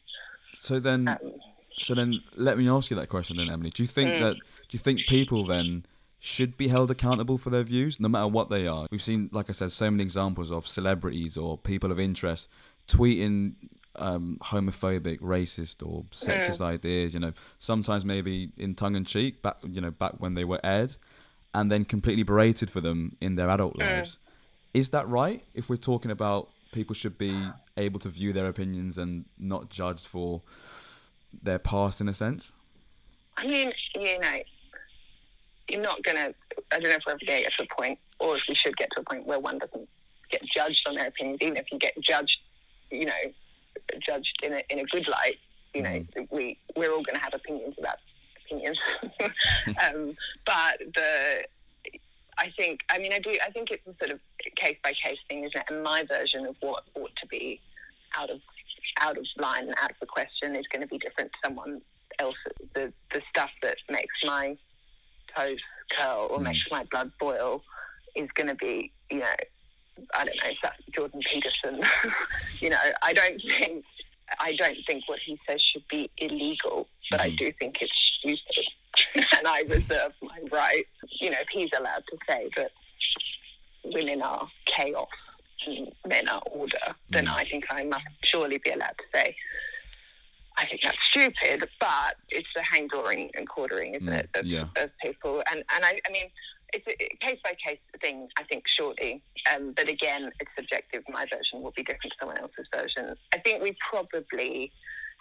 So 0.53 0.79
then, 0.79 1.07
Um, 1.07 1.41
so 1.77 1.93
then, 1.95 2.21
let 2.35 2.57
me 2.57 2.69
ask 2.69 2.89
you 2.89 2.95
that 2.97 3.09
question 3.09 3.37
then, 3.37 3.49
Emily. 3.49 3.69
Do 3.71 3.83
you 3.83 3.87
think 3.87 4.11
Mm. 4.11 4.19
that? 4.19 4.35
Do 4.35 4.41
you 4.71 4.79
think 4.79 5.07
people 5.07 5.45
then 5.45 5.85
should 6.19 6.57
be 6.57 6.67
held 6.67 6.91
accountable 6.91 7.37
for 7.37 7.49
their 7.49 7.63
views, 7.63 7.99
no 7.99 8.09
matter 8.09 8.27
what 8.27 8.49
they 8.49 8.67
are? 8.67 8.87
We've 8.91 9.01
seen, 9.01 9.29
like 9.31 9.49
I 9.49 9.53
said, 9.53 9.71
so 9.71 9.89
many 9.89 10.03
examples 10.03 10.51
of 10.51 10.67
celebrities 10.67 11.37
or 11.37 11.57
people 11.57 11.91
of 11.91 11.99
interest 11.99 12.49
tweeting 12.87 13.53
um, 13.95 14.37
homophobic, 14.43 15.19
racist, 15.19 15.85
or 15.85 16.03
sexist 16.11 16.61
ideas. 16.61 17.13
You 17.13 17.19
know, 17.19 17.33
sometimes 17.59 18.03
maybe 18.03 18.51
in 18.57 18.75
tongue 18.75 18.95
in 18.95 19.05
cheek, 19.05 19.41
back 19.41 19.57
you 19.63 19.79
know, 19.79 19.91
back 19.91 20.13
when 20.17 20.33
they 20.33 20.43
were 20.43 20.59
aired, 20.63 20.95
and 21.53 21.71
then 21.71 21.85
completely 21.85 22.23
berated 22.23 22.69
for 22.69 22.81
them 22.81 23.15
in 23.21 23.35
their 23.35 23.49
adult 23.49 23.77
lives. 23.77 24.19
Is 24.73 24.89
that 24.89 25.07
right? 25.07 25.43
If 25.53 25.69
we're 25.69 25.77
talking 25.77 26.11
about 26.11 26.49
people 26.71 26.93
should 26.93 27.17
be 27.17 27.49
able 27.77 27.99
to 27.99 28.09
view 28.09 28.33
their 28.33 28.47
opinions 28.47 28.97
and 28.97 29.25
not 29.37 29.69
judged 29.69 30.05
for 30.05 30.41
their 31.41 31.59
past, 31.59 32.01
in 32.01 32.09
a 32.09 32.13
sense. 32.13 32.51
I 33.37 33.47
mean, 33.47 33.71
you 33.95 34.19
know, 34.19 34.39
you're 35.69 35.81
not 35.81 36.01
going 36.03 36.17
to, 36.17 36.33
I 36.71 36.79
don't 36.79 36.89
know 36.89 36.95
if 36.95 37.03
we're 37.05 37.13
ever 37.13 37.25
going 37.25 37.43
to 37.43 37.49
get 37.49 37.53
to 37.53 37.63
a 37.63 37.75
point, 37.75 37.99
or 38.19 38.37
if 38.37 38.43
we 38.47 38.55
should 38.55 38.75
get 38.77 38.89
to 38.95 39.01
a 39.01 39.03
point 39.03 39.25
where 39.25 39.39
one 39.39 39.59
doesn't 39.59 39.87
get 40.31 40.41
judged 40.53 40.87
on 40.87 40.95
their 40.95 41.07
opinions, 41.07 41.39
even 41.41 41.57
if 41.57 41.65
you 41.71 41.79
get 41.79 41.93
judged, 42.01 42.37
you 42.91 43.05
know, 43.05 43.13
judged 44.05 44.37
in 44.43 44.53
a, 44.53 44.63
in 44.69 44.79
a 44.79 44.83
good 44.85 45.07
light, 45.07 45.37
you 45.73 45.83
know, 45.83 46.05
we, 46.31 46.57
we're 46.75 46.91
all 46.91 47.03
going 47.03 47.15
to 47.15 47.21
have 47.21 47.33
opinions 47.33 47.75
about 47.77 47.97
opinions. 48.45 48.77
um, 49.85 50.15
but 50.45 50.79
the, 50.95 51.43
I 52.37 52.51
think, 52.57 52.79
I 52.89 52.97
mean, 52.97 53.13
I 53.13 53.19
do, 53.19 53.37
I 53.45 53.51
think 53.51 53.69
it's 53.71 53.85
a 53.85 53.93
sort 53.99 54.11
of 54.11 54.19
case 54.55 54.77
by 54.83 54.93
case 54.93 55.19
thing, 55.27 55.43
isn't 55.43 55.59
it? 55.59 55.65
And 55.69 55.83
my 55.83 56.03
version 56.03 56.45
of 56.45 56.55
what 56.61 56.83
ought 56.95 57.15
to 57.17 57.27
be 57.27 57.59
out 58.17 58.29
of 58.29 58.39
out 59.01 59.17
of 59.17 59.25
line 59.37 59.67
and 59.67 59.75
out 59.81 59.91
of 59.91 59.97
the 59.99 60.05
question 60.05 60.55
is 60.55 60.65
going 60.71 60.81
to 60.81 60.87
be 60.87 60.97
different 60.97 61.31
to 61.31 61.37
someone 61.43 61.81
else. 62.19 62.35
The 62.73 62.91
the 63.13 63.21
stuff 63.29 63.51
that 63.61 63.77
makes 63.89 64.13
my 64.23 64.57
toes 65.35 65.59
curl 65.91 66.27
or 66.29 66.39
Mm. 66.39 66.43
makes 66.43 66.65
my 66.71 66.83
blood 66.91 67.11
boil 67.19 67.63
is 68.15 68.29
going 68.35 68.47
to 68.47 68.55
be, 68.55 68.91
you 69.11 69.19
know, 69.19 69.33
I 70.13 70.23
don't 70.25 70.43
know, 70.43 70.51
that's 70.63 70.81
Jordan 70.95 71.21
Peterson. 71.25 71.81
you 72.59 72.69
know, 72.69 72.77
I 73.01 73.13
don't 73.13 73.41
think 73.41 73.83
I 74.39 74.55
don't 74.55 74.77
think 74.85 75.03
what 75.09 75.17
he 75.25 75.39
says 75.49 75.59
should 75.61 75.87
be 75.89 76.09
illegal, 76.19 76.87
but 77.09 77.19
I 77.19 77.31
Mhm. 77.31 77.37
do 77.37 77.51
think 77.53 77.77
it's 77.81 78.13
stupid, 78.19 78.67
and 79.37 79.47
I 79.47 79.61
reserve 79.61 80.13
my 80.21 80.39
right. 80.51 80.85
You 81.19 81.31
know, 81.31 81.39
if 81.39 81.47
he's 81.51 81.69
allowed 81.75 82.03
to 82.11 82.17
say 82.29 82.47
that 82.55 82.71
women 83.85 84.21
are 84.21 84.47
chaos 84.65 85.07
and 85.65 85.91
men 86.05 86.29
are 86.29 86.41
order, 86.51 86.95
then 87.09 87.25
Mm. 87.25 87.35
I 87.37 87.43
think 87.45 87.65
I 87.73 87.83
must 87.83 88.05
surely 88.23 88.59
be 88.59 88.69
allowed 88.69 88.97
to 88.99 89.03
say. 89.13 89.35
I 90.59 90.65
think 90.67 90.81
that's 90.81 90.97
stupid, 91.09 91.67
but 91.79 92.15
it's 92.29 92.47
the 92.55 92.61
hang 92.61 92.87
drawing 92.87 93.31
and 93.35 93.47
quartering, 93.47 93.95
isn't 93.95 94.07
Mm, 94.07 94.19
it, 94.19 94.29
of, 94.35 94.45
yeah. 94.45 94.65
of 94.77 94.89
people? 95.01 95.41
And 95.49 95.63
and 95.73 95.85
I, 95.85 95.99
I 96.07 96.11
mean, 96.11 96.25
it's 96.73 96.85
a 96.87 97.25
case 97.25 97.39
by 97.43 97.53
case 97.65 97.79
thing. 98.01 98.27
I 98.37 98.43
think 98.43 98.63
shortly. 98.67 99.23
um, 99.55 99.73
but 99.75 99.87
again, 99.89 100.29
it's 100.39 100.51
subjective. 100.57 101.03
My 101.09 101.25
version 101.31 101.61
will 101.63 101.71
be 101.71 101.83
different 101.83 102.11
to 102.11 102.17
someone 102.19 102.37
else's 102.39 102.67
version. 102.75 103.15
I 103.33 103.39
think 103.39 103.63
we 103.63 103.75
probably 103.89 104.71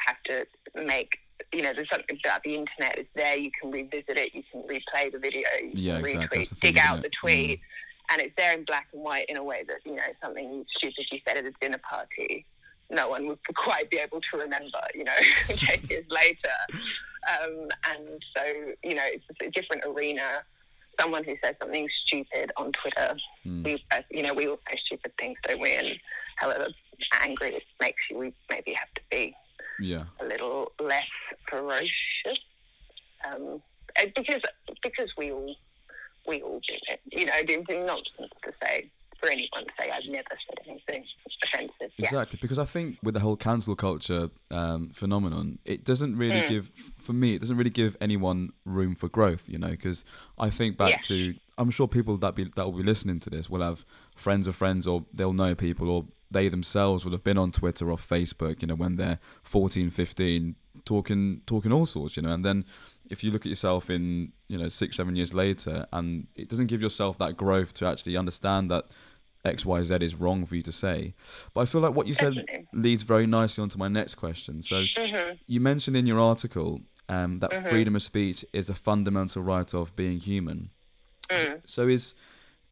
have 0.07 0.17
to 0.25 0.45
make. 0.85 1.17
You 1.53 1.63
know, 1.63 1.73
there's 1.73 1.89
something 1.89 2.19
about 2.25 2.43
the 2.43 2.57
internet. 2.57 2.99
It's 2.99 3.09
there. 3.15 3.37
You 3.39 3.51
can 3.61 3.71
revisit 3.71 4.19
it. 4.19 4.35
You 4.35 4.43
can 4.51 4.63
replay 4.65 5.13
the 5.13 5.21
video. 5.21 5.45
You 5.63 5.71
Yeah, 5.73 5.97
can 5.97 6.05
exactly. 6.05 6.39
retweet, 6.41 6.49
thing, 6.49 6.59
dig 6.75 6.79
out 6.81 6.99
it? 6.99 7.03
the 7.05 7.11
tweet, 7.11 7.61
and 8.11 8.21
it's 8.21 8.35
there 8.37 8.53
in 8.59 8.65
black 8.65 8.89
and 8.93 9.03
white 9.05 9.27
in 9.29 9.37
a 9.37 9.45
way 9.45 9.63
that 9.69 9.79
you 9.87 9.95
know 9.95 10.03
something 10.23 10.65
stupid 10.77 11.07
you 11.13 11.21
said 11.27 11.37
at 11.37 11.45
a 11.45 11.53
dinner 11.61 11.81
party. 11.89 12.45
No 12.91 13.09
one 13.09 13.27
would 13.29 13.39
quite 13.55 13.91
be 13.91 13.99
able 13.99 14.21
to 14.21 14.39
remember. 14.39 14.81
You 14.95 15.05
know, 15.05 15.13
ten 15.49 15.81
years 15.89 16.07
later. 16.11 16.57
Um, 17.29 17.69
and 17.91 18.23
so, 18.35 18.43
you 18.83 18.95
know, 18.95 19.03
it's 19.05 19.25
a 19.43 19.51
different 19.51 19.83
arena. 19.85 20.43
Someone 20.99 21.23
who 21.25 21.37
says 21.45 21.55
something 21.61 21.89
stupid 22.07 22.51
on 22.57 22.73
Twitter, 22.73 23.17
Mm. 23.47 23.65
we, 23.65 23.85
uh, 23.93 24.01
you 24.11 24.23
know, 24.23 24.35
we 24.35 24.49
all 24.49 24.59
say 24.69 24.79
stupid 24.87 25.13
things, 25.19 25.39
don't 25.47 25.61
we? 25.61 25.73
And 25.75 25.99
however 26.37 26.69
angry 27.23 27.55
it 27.55 27.63
makes 27.81 28.03
you, 28.11 28.19
we 28.19 28.35
maybe 28.51 28.73
have 28.73 28.93
to 28.95 29.01
be 29.11 29.35
Yeah. 29.79 30.05
a 30.21 30.25
little 30.25 30.73
less 30.81 31.07
ferocious. 31.49 32.39
Um, 33.27 33.63
because 34.15 34.43
because 34.83 35.11
we 35.17 35.31
all 35.33 35.55
we 36.27 36.43
all 36.43 36.61
do 36.67 36.75
it. 36.89 37.01
You 37.11 37.27
know, 37.27 37.85
nonsense 37.87 38.33
to 38.45 38.53
say 38.63 38.91
for 39.21 39.29
anyone 39.31 39.65
to 39.65 39.71
say 39.81 39.91
I've 39.91 40.07
never 40.07 40.29
said 40.31 40.59
anything 40.69 41.05
offensive. 41.45 41.93
Yeah. 41.97 42.05
Exactly, 42.07 42.39
because 42.41 42.59
I 42.59 42.65
think 42.65 42.99
with 43.03 43.15
the 43.15 43.21
whole 43.21 43.37
cancel 43.37 43.75
culture 43.77 44.31
um, 44.51 44.91
phenomenon, 44.91 45.59
it 45.65 45.85
doesn't 45.85 46.17
really 46.17 46.43
Mm. 46.43 46.49
give, 46.49 46.71
for 46.99 47.13
me, 47.13 47.35
it 47.35 47.41
doesn't 47.41 47.57
really 47.57 47.71
give 47.71 47.97
anyone 48.01 48.51
room 48.65 48.95
for 48.95 49.09
growth. 49.09 49.49
You 49.49 49.59
know, 49.59 49.71
because 49.71 50.05
I 50.39 50.51
think 50.51 50.77
back 50.77 50.91
Yeah. 50.91 51.01
to, 51.03 51.35
I'm 51.59 51.71
sure 51.71 51.89
people 51.89 52.17
that 52.19 52.35
be 52.35 52.45
that 52.57 52.65
will 52.65 52.73
be 52.79 52.83
listening 52.83 53.21
to 53.21 53.31
this 53.31 53.51
will 53.51 53.63
have 53.63 53.85
friends 54.17 54.47
of 54.49 54.57
friends, 54.57 54.87
or 54.87 55.05
they'll 55.13 55.33
know 55.33 55.55
people, 55.55 55.91
or 55.91 56.07
they 56.31 56.49
themselves 56.49 57.05
will 57.05 57.13
have 57.13 57.25
been 57.25 57.39
on 57.39 57.51
Twitter 57.53 57.91
or 57.91 57.97
Facebook. 57.97 58.63
You 58.63 58.69
know, 58.69 58.75
when 58.77 58.97
they're 58.97 59.19
14, 59.43 59.91
15, 59.91 60.55
talking 60.85 61.43
talking 61.47 61.73
all 61.73 61.87
sorts. 61.87 62.17
You 62.17 62.23
know, 62.23 62.33
and 62.33 62.45
then 62.45 62.65
if 63.11 63.25
you 63.25 63.31
look 63.31 63.43
at 63.43 63.51
yourself 63.51 63.91
in 63.91 64.33
you 64.49 64.57
know 64.59 64.69
six, 64.69 64.97
seven 64.97 65.17
years 65.17 65.35
later, 65.35 65.87
and 65.93 66.29
it 66.37 66.49
doesn't 66.49 66.67
give 66.69 66.81
yourself 66.81 67.19
that 67.19 67.37
growth 67.37 67.75
to 67.75 67.87
actually 67.87 68.17
understand 68.17 68.71
that 68.71 68.85
X, 69.45 69.65
Y, 69.67 69.83
Z 69.83 69.97
is 70.01 70.15
wrong 70.15 70.47
for 70.47 70.57
you 70.57 70.63
to 70.63 70.73
say. 70.73 71.15
But 71.55 71.63
I 71.63 71.65
feel 71.65 71.81
like 71.81 71.95
what 71.95 72.07
you 72.07 72.15
said 72.15 72.35
Definitely. 72.35 72.67
leads 72.73 73.03
very 73.03 73.27
nicely 73.27 73.63
onto 73.63 73.79
my 73.79 73.89
next 73.89 74.15
question. 74.15 74.63
So 74.63 74.87
hmm 74.97 75.33
you 75.47 75.61
mentioned 75.61 75.97
in 75.97 76.07
your 76.07 76.21
article 76.21 76.83
um, 77.09 77.39
that 77.39 77.51
Mhm. 77.53 77.71
freedom 77.71 77.97
of 77.97 78.03
speech 78.03 78.45
is 78.53 78.69
a 78.69 78.75
fundamental 78.75 79.43
right 79.43 79.73
of 79.75 79.97
being 79.97 80.19
human. 80.19 80.71
Mm. 81.31 81.61
So 81.67 81.89
is 81.89 82.15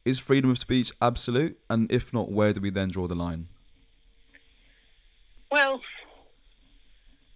is 0.05 0.19
freedom 0.19 0.49
of 0.49 0.57
speech 0.57 0.91
absolute? 1.01 1.59
And 1.69 1.91
if 1.91 2.13
not, 2.13 2.31
where 2.31 2.53
do 2.53 2.61
we 2.61 2.69
then 2.69 2.89
draw 2.89 3.07
the 3.07 3.15
line? 3.15 3.47
Well, 5.51 5.81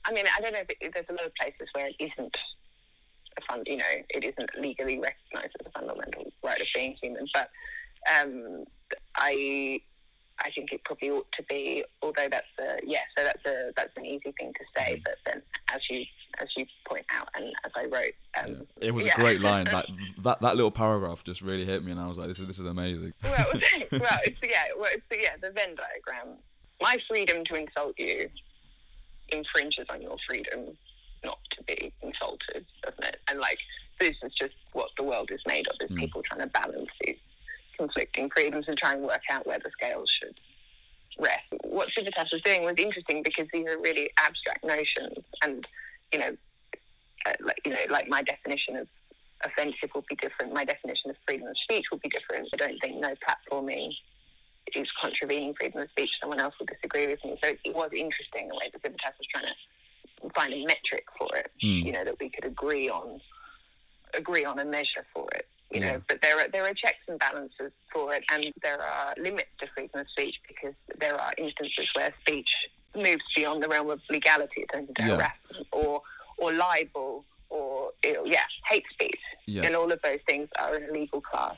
I 0.05 0.13
mean, 0.13 0.25
I 0.37 0.41
don't 0.41 0.53
know 0.53 0.63
if 0.79 0.93
there's 0.93 1.05
a 1.09 1.13
lot 1.13 1.25
of 1.25 1.31
places 1.39 1.67
where 1.73 1.87
it 1.87 1.95
isn't 1.99 2.35
a 3.37 3.41
fund, 3.47 3.63
you 3.67 3.77
know, 3.77 3.85
it 4.09 4.23
isn't 4.23 4.49
legally 4.59 4.99
recognised 4.99 5.55
as 5.59 5.67
a 5.67 5.71
fundamental 5.79 6.31
right 6.43 6.59
of 6.59 6.67
being 6.73 6.95
human. 7.01 7.25
But 7.33 7.49
um, 8.13 8.65
I, 9.15 9.81
I 10.39 10.49
think 10.55 10.71
it 10.71 10.83
probably 10.83 11.11
ought 11.11 11.31
to 11.33 11.43
be. 11.43 11.83
Although 12.01 12.27
that's 12.29 12.47
a 12.59 12.79
yeah, 12.83 13.03
so 13.17 13.23
that's 13.23 13.45
a 13.45 13.71
that's 13.75 13.95
an 13.97 14.05
easy 14.05 14.33
thing 14.39 14.53
to 14.53 14.65
say. 14.75 15.01
But 15.03 15.15
then, 15.25 15.41
as 15.73 15.81
you 15.89 16.03
as 16.39 16.47
you 16.55 16.65
point 16.87 17.05
out, 17.11 17.27
and 17.35 17.45
as 17.65 17.71
I 17.75 17.85
wrote, 17.85 18.13
um, 18.37 18.67
It 18.79 18.91
was 18.91 19.05
yeah. 19.05 19.13
a 19.17 19.19
great 19.19 19.41
line. 19.41 19.65
That 19.71 19.85
that 20.19 20.41
that 20.41 20.55
little 20.55 20.71
paragraph 20.71 21.23
just 21.23 21.41
really 21.41 21.65
hit 21.65 21.83
me, 21.83 21.91
and 21.91 21.99
I 21.99 22.07
was 22.07 22.17
like, 22.17 22.27
this 22.27 22.39
is 22.39 22.47
this 22.47 22.59
is 22.59 22.65
amazing. 22.65 23.13
well, 23.23 23.33
well, 23.91 24.19
it's 24.23 24.39
yeah, 24.43 24.63
well, 24.77 24.89
it's 24.91 25.05
yeah, 25.11 25.35
the 25.41 25.51
Venn 25.51 25.75
diagram. 25.75 26.37
My 26.81 26.97
freedom 27.07 27.43
to 27.45 27.55
insult 27.55 27.95
you 27.97 28.29
infringes 29.29 29.85
on 29.89 30.01
your 30.01 30.17
freedom 30.27 30.77
not 31.23 31.37
to 31.51 31.63
be 31.63 31.93
insulted, 32.01 32.65
doesn't 32.83 33.03
it? 33.03 33.17
And 33.29 33.39
like 33.39 33.59
this 33.99 34.15
is 34.23 34.33
just 34.39 34.55
what 34.73 34.89
the 34.97 35.03
world 35.03 35.29
is 35.31 35.41
made 35.47 35.67
of: 35.67 35.75
is 35.81 35.89
Mm. 35.91 35.99
people 35.99 36.23
trying 36.23 36.41
to 36.41 36.47
balance 36.47 36.89
these 37.05 37.17
conflicting 37.77 38.29
freedoms 38.29 38.65
and 38.67 38.77
try 38.77 38.93
and 38.93 39.03
work 39.03 39.21
out 39.29 39.45
where 39.47 39.59
the 39.59 39.69
scales 39.71 40.09
should 40.19 40.35
rest. 41.19 41.41
What 41.63 41.89
Civitas 41.95 42.31
was 42.31 42.41
doing 42.41 42.63
was 42.63 42.75
interesting 42.77 43.21
because 43.23 43.47
these 43.53 43.65
are 43.67 43.77
really 43.79 44.09
abstract 44.17 44.63
notions, 44.63 45.17
and 45.43 45.65
you 46.11 46.19
know, 46.19 46.35
uh, 47.25 47.33
like 47.41 47.59
you 47.65 47.71
know, 47.71 47.79
like 47.89 48.07
my 48.07 48.21
definition 48.21 48.75
of 48.77 48.87
offensive 49.43 49.89
will 49.95 50.05
be 50.09 50.15
different. 50.15 50.53
My 50.53 50.65
definition 50.65 51.09
of 51.09 51.15
freedom 51.25 51.47
of 51.47 51.55
speech 51.63 51.85
will 51.91 51.99
be 51.99 52.09
different. 52.09 52.47
I 52.53 52.57
don't 52.57 52.79
think 52.81 52.99
no 52.99 53.13
platforming 53.27 53.91
is 54.75 54.87
contravening 55.01 55.53
freedom 55.59 55.81
of 55.81 55.89
speech. 55.89 56.09
Someone 56.19 56.39
else 56.39 56.53
will 56.59 56.67
disagree 56.67 57.07
with 57.07 57.23
me. 57.25 57.37
So 57.43 57.51
it 57.63 57.75
was 57.75 57.89
interesting 57.95 58.47
the 58.47 58.55
way 58.55 58.69
the 58.71 58.79
Civitas 58.83 59.13
was 59.17 59.27
trying 59.33 59.45
to 59.47 60.29
find 60.35 60.53
a 60.53 60.65
metric 60.65 61.05
for 61.17 61.35
it. 61.35 61.51
Mm. 61.63 61.85
You 61.85 61.91
know 61.93 62.05
that 62.05 62.15
we 62.19 62.29
could 62.29 62.45
agree 62.45 62.89
on, 62.89 63.19
agree 64.13 64.45
on 64.45 64.59
a 64.59 64.65
measure 64.65 65.05
for 65.13 65.27
it. 65.33 65.47
You 65.71 65.79
Yeah. 65.79 65.93
know, 65.93 66.01
but 66.07 66.21
there 66.21 66.37
are 66.37 66.47
there 66.49 66.65
are 66.65 66.73
checks 66.73 66.99
and 67.07 67.17
balances 67.19 67.71
for 67.93 68.13
it, 68.13 68.23
and 68.31 68.51
there 68.61 68.81
are 68.81 69.15
limits 69.17 69.49
to 69.61 69.67
freedom 69.73 70.01
of 70.01 70.09
speech 70.09 70.35
because 70.47 70.75
there 70.99 71.19
are 71.19 71.33
instances 71.37 71.89
where 71.95 72.13
speech 72.21 72.49
moves 72.95 73.23
beyond 73.35 73.63
the 73.63 73.67
realm 73.67 73.89
of 73.89 74.01
legality. 74.09 74.65
Into 74.73 74.93
Yeah. 74.99 75.05
harassment 75.17 75.67
or 75.71 76.01
or 76.37 76.51
libel 76.53 77.23
or 77.49 77.91
yeah, 78.03 78.43
hate 78.67 78.85
speech, 78.93 79.19
Yeah. 79.45 79.63
and 79.63 79.75
all 79.75 79.91
of 79.91 80.01
those 80.01 80.19
things 80.27 80.49
are 80.57 80.75
in 80.75 80.89
a 80.89 80.91
legal 80.91 81.21
class. 81.21 81.57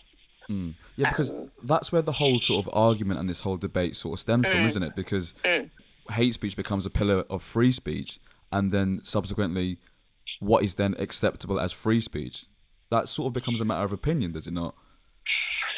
Mm. 0.49 0.73
Yeah, 0.97 1.09
because 1.09 1.31
Um, 1.31 1.51
that's 1.63 1.91
where 1.91 2.01
the 2.01 2.11
whole 2.13 2.39
sort 2.39 2.65
of 2.65 2.73
argument 2.73 3.19
and 3.19 3.29
this 3.29 3.41
whole 3.41 3.55
debate 3.57 3.95
sort 3.95 4.13
of 4.13 4.19
stems 4.19 4.47
from, 4.47 4.59
Mm. 4.61 4.67
isn't 4.67 4.83
it? 4.83 4.95
Because 4.95 5.33
Mm. 5.45 5.69
hate 6.11 6.33
speech 6.33 6.57
becomes 6.57 6.85
a 6.85 6.89
pillar 6.89 7.23
of 7.29 7.41
free 7.41 7.71
speech, 7.71 8.19
and 8.51 8.71
then 8.73 8.99
subsequently, 9.03 9.77
what 10.39 10.63
is 10.63 10.75
then 10.75 10.95
acceptable 10.99 11.59
as 11.59 11.71
free 11.71 12.01
speech? 12.01 12.47
That 12.89 13.07
sort 13.07 13.27
of 13.27 13.33
becomes 13.33 13.61
a 13.61 13.65
matter 13.65 13.85
of 13.85 13.93
opinion, 13.93 14.33
does 14.33 14.47
it 14.47 14.51
not? 14.53 14.75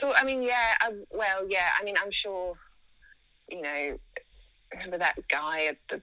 So 0.01 0.13
I 0.15 0.23
mean, 0.23 0.41
yeah, 0.41 0.75
um, 0.87 1.05
well, 1.11 1.47
yeah. 1.47 1.73
I 1.79 1.83
mean, 1.83 1.95
I'm 2.01 2.11
sure, 2.11 2.57
you 3.49 3.61
know, 3.61 3.99
remember 4.75 4.97
that 4.99 5.15
guy 5.29 5.65
at 5.65 5.77
the 5.89 6.01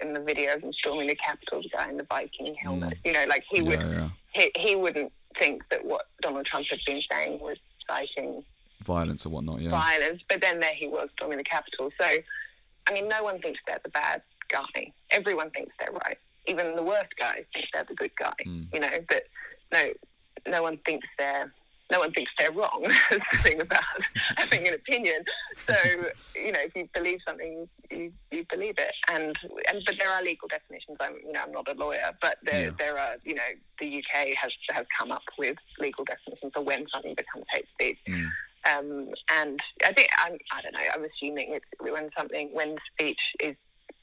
in 0.00 0.12
the 0.12 0.20
video 0.20 0.54
of 0.54 0.62
him 0.62 0.72
storming 0.72 1.08
the 1.08 1.14
Capitol, 1.16 1.60
the 1.62 1.68
guy 1.70 1.88
in 1.90 1.96
the 1.96 2.04
Viking 2.04 2.54
helmet. 2.54 2.98
You 3.04 3.12
know, 3.12 3.24
like 3.28 3.44
he 3.50 3.60
would, 3.62 3.80
Mm. 3.80 3.92
yeah. 3.92 4.08
he, 4.54 4.68
he 4.68 4.76
wouldn't 4.76 5.12
think 5.38 5.62
that 5.70 5.84
what 5.84 6.02
Donald 6.22 6.46
Trump 6.46 6.66
had 6.70 6.78
been 6.86 7.02
saying 7.10 7.40
was 7.40 7.56
citing 7.88 8.44
Violence 8.84 9.26
or 9.26 9.30
whatnot, 9.30 9.60
yeah. 9.60 9.70
violence, 9.70 10.22
but 10.28 10.40
then 10.40 10.60
there 10.60 10.72
he 10.74 10.86
was 10.86 11.08
storming 11.16 11.38
the 11.38 11.44
Capitol. 11.44 11.90
So, 12.00 12.06
I 12.88 12.92
mean, 12.92 13.08
no 13.08 13.24
one 13.24 13.40
thinks 13.40 13.58
they're 13.66 13.80
the 13.82 13.90
bad 13.90 14.22
guy. 14.48 14.92
Everyone 15.10 15.50
thinks 15.50 15.74
they're 15.80 15.92
right. 15.92 16.16
Even 16.46 16.76
the 16.76 16.82
worst 16.82 17.10
guys 17.18 17.44
think 17.52 17.66
they're 17.74 17.84
the 17.88 17.94
good 17.96 18.14
guy. 18.16 18.32
Mm. 18.46 18.72
You 18.72 18.80
know, 18.80 18.90
but 19.08 19.24
no, 19.72 19.92
no 20.46 20.62
one 20.62 20.78
thinks 20.86 21.06
they're 21.18 21.52
no 21.90 22.00
one 22.00 22.12
thinks 22.12 22.30
they're 22.38 22.52
wrong. 22.52 22.82
That's 23.10 23.24
the 23.32 23.38
thing 23.38 23.60
about 23.60 23.82
having 24.36 24.68
an 24.68 24.74
opinion. 24.74 25.24
So, 25.68 25.74
you 26.34 26.52
know, 26.52 26.60
if 26.60 26.74
you 26.76 26.88
believe 26.94 27.20
something, 27.26 27.66
you, 27.90 28.12
you 28.30 28.44
believe 28.50 28.74
it. 28.78 28.92
And 29.10 29.34
and 29.70 29.82
but 29.86 29.94
there 29.98 30.10
are 30.10 30.22
legal 30.22 30.48
definitions. 30.48 30.98
I'm 31.00 31.14
you 31.24 31.32
know 31.32 31.40
I'm 31.44 31.52
not 31.52 31.68
a 31.68 31.74
lawyer, 31.74 32.10
but 32.20 32.36
there 32.42 32.64
Yeah. 32.66 32.70
there 32.78 32.98
are 32.98 33.16
you 33.24 33.34
know 33.34 33.50
the 33.80 33.98
UK 33.98 34.34
has 34.36 34.52
has 34.70 34.86
come 34.98 35.10
up 35.10 35.22
with 35.38 35.56
legal 35.78 36.04
definitions 36.04 36.52
for 36.54 36.62
when 36.62 36.86
something 36.92 37.14
becomes 37.14 37.44
hate 37.50 37.66
speech. 37.74 37.98
Mm. 38.08 38.28
Um, 38.68 39.08
and 39.32 39.60
I 39.86 39.92
think 39.92 40.08
I'm, 40.18 40.36
I 40.52 40.60
don't 40.62 40.72
know. 40.72 40.80
I'm 40.94 41.04
assuming 41.04 41.54
it's 41.54 41.64
when 41.80 42.10
something 42.18 42.50
when 42.52 42.76
speech 42.92 43.20
is 43.40 43.56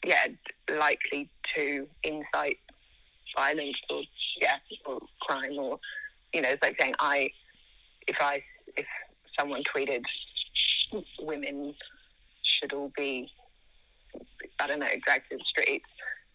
yeah 0.04 0.28
likely 0.70 1.30
to 1.56 1.88
incite 2.04 2.58
violence 3.36 3.78
or 3.90 4.02
yeah 4.42 4.56
or 4.86 5.00
crime 5.22 5.58
or 5.58 5.80
you 6.34 6.42
know 6.42 6.50
it's 6.50 6.64
like 6.64 6.78
saying 6.80 6.96
I 7.00 7.30
if 8.08 8.18
I 8.20 8.44
if 8.78 8.86
someone 9.40 9.64
tweeted 9.64 10.04
women 11.20 11.74
should 12.44 12.74
all 12.74 12.92
be 12.96 13.30
I 14.60 14.68
don't 14.68 14.80
know 14.80 14.88
dragged 15.06 15.30
to 15.32 15.38
the 15.38 15.44
streets 15.46 15.86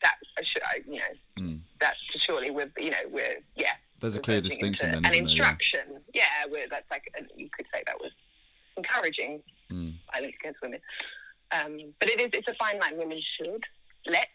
that 0.02 0.14
should 0.44 0.62
I 0.62 0.80
you 0.86 0.98
know 0.98 1.04
Mm. 1.38 1.60
that's 1.80 1.96
surely 2.26 2.50
with 2.50 2.70
you 2.76 2.90
know 2.90 2.98
we're 3.10 3.36
yeah 3.56 3.72
There's 4.00 4.16
a 4.16 4.20
clear 4.20 4.40
distinction 4.42 4.90
then, 4.92 5.04
an 5.06 5.12
isn't 5.12 5.12
there? 5.12 5.22
Yeah. 5.22 5.30
instruction 5.30 5.80
yeah, 6.12 6.26
that's 6.70 6.90
like 6.90 7.04
you 7.36 7.48
could 7.56 7.66
say 7.72 7.82
that 7.86 7.98
was 8.00 8.12
encouraging 8.76 9.42
Mm. 9.70 9.94
violence 10.12 10.34
against 10.40 10.60
women 10.62 10.80
um, 11.52 11.78
but 12.00 12.10
it 12.10 12.20
is 12.20 12.30
it's 12.32 12.48
a 12.48 12.54
fine 12.54 12.78
line 12.80 12.98
women 12.98 13.20
should 13.38 13.62
let's 14.06 14.26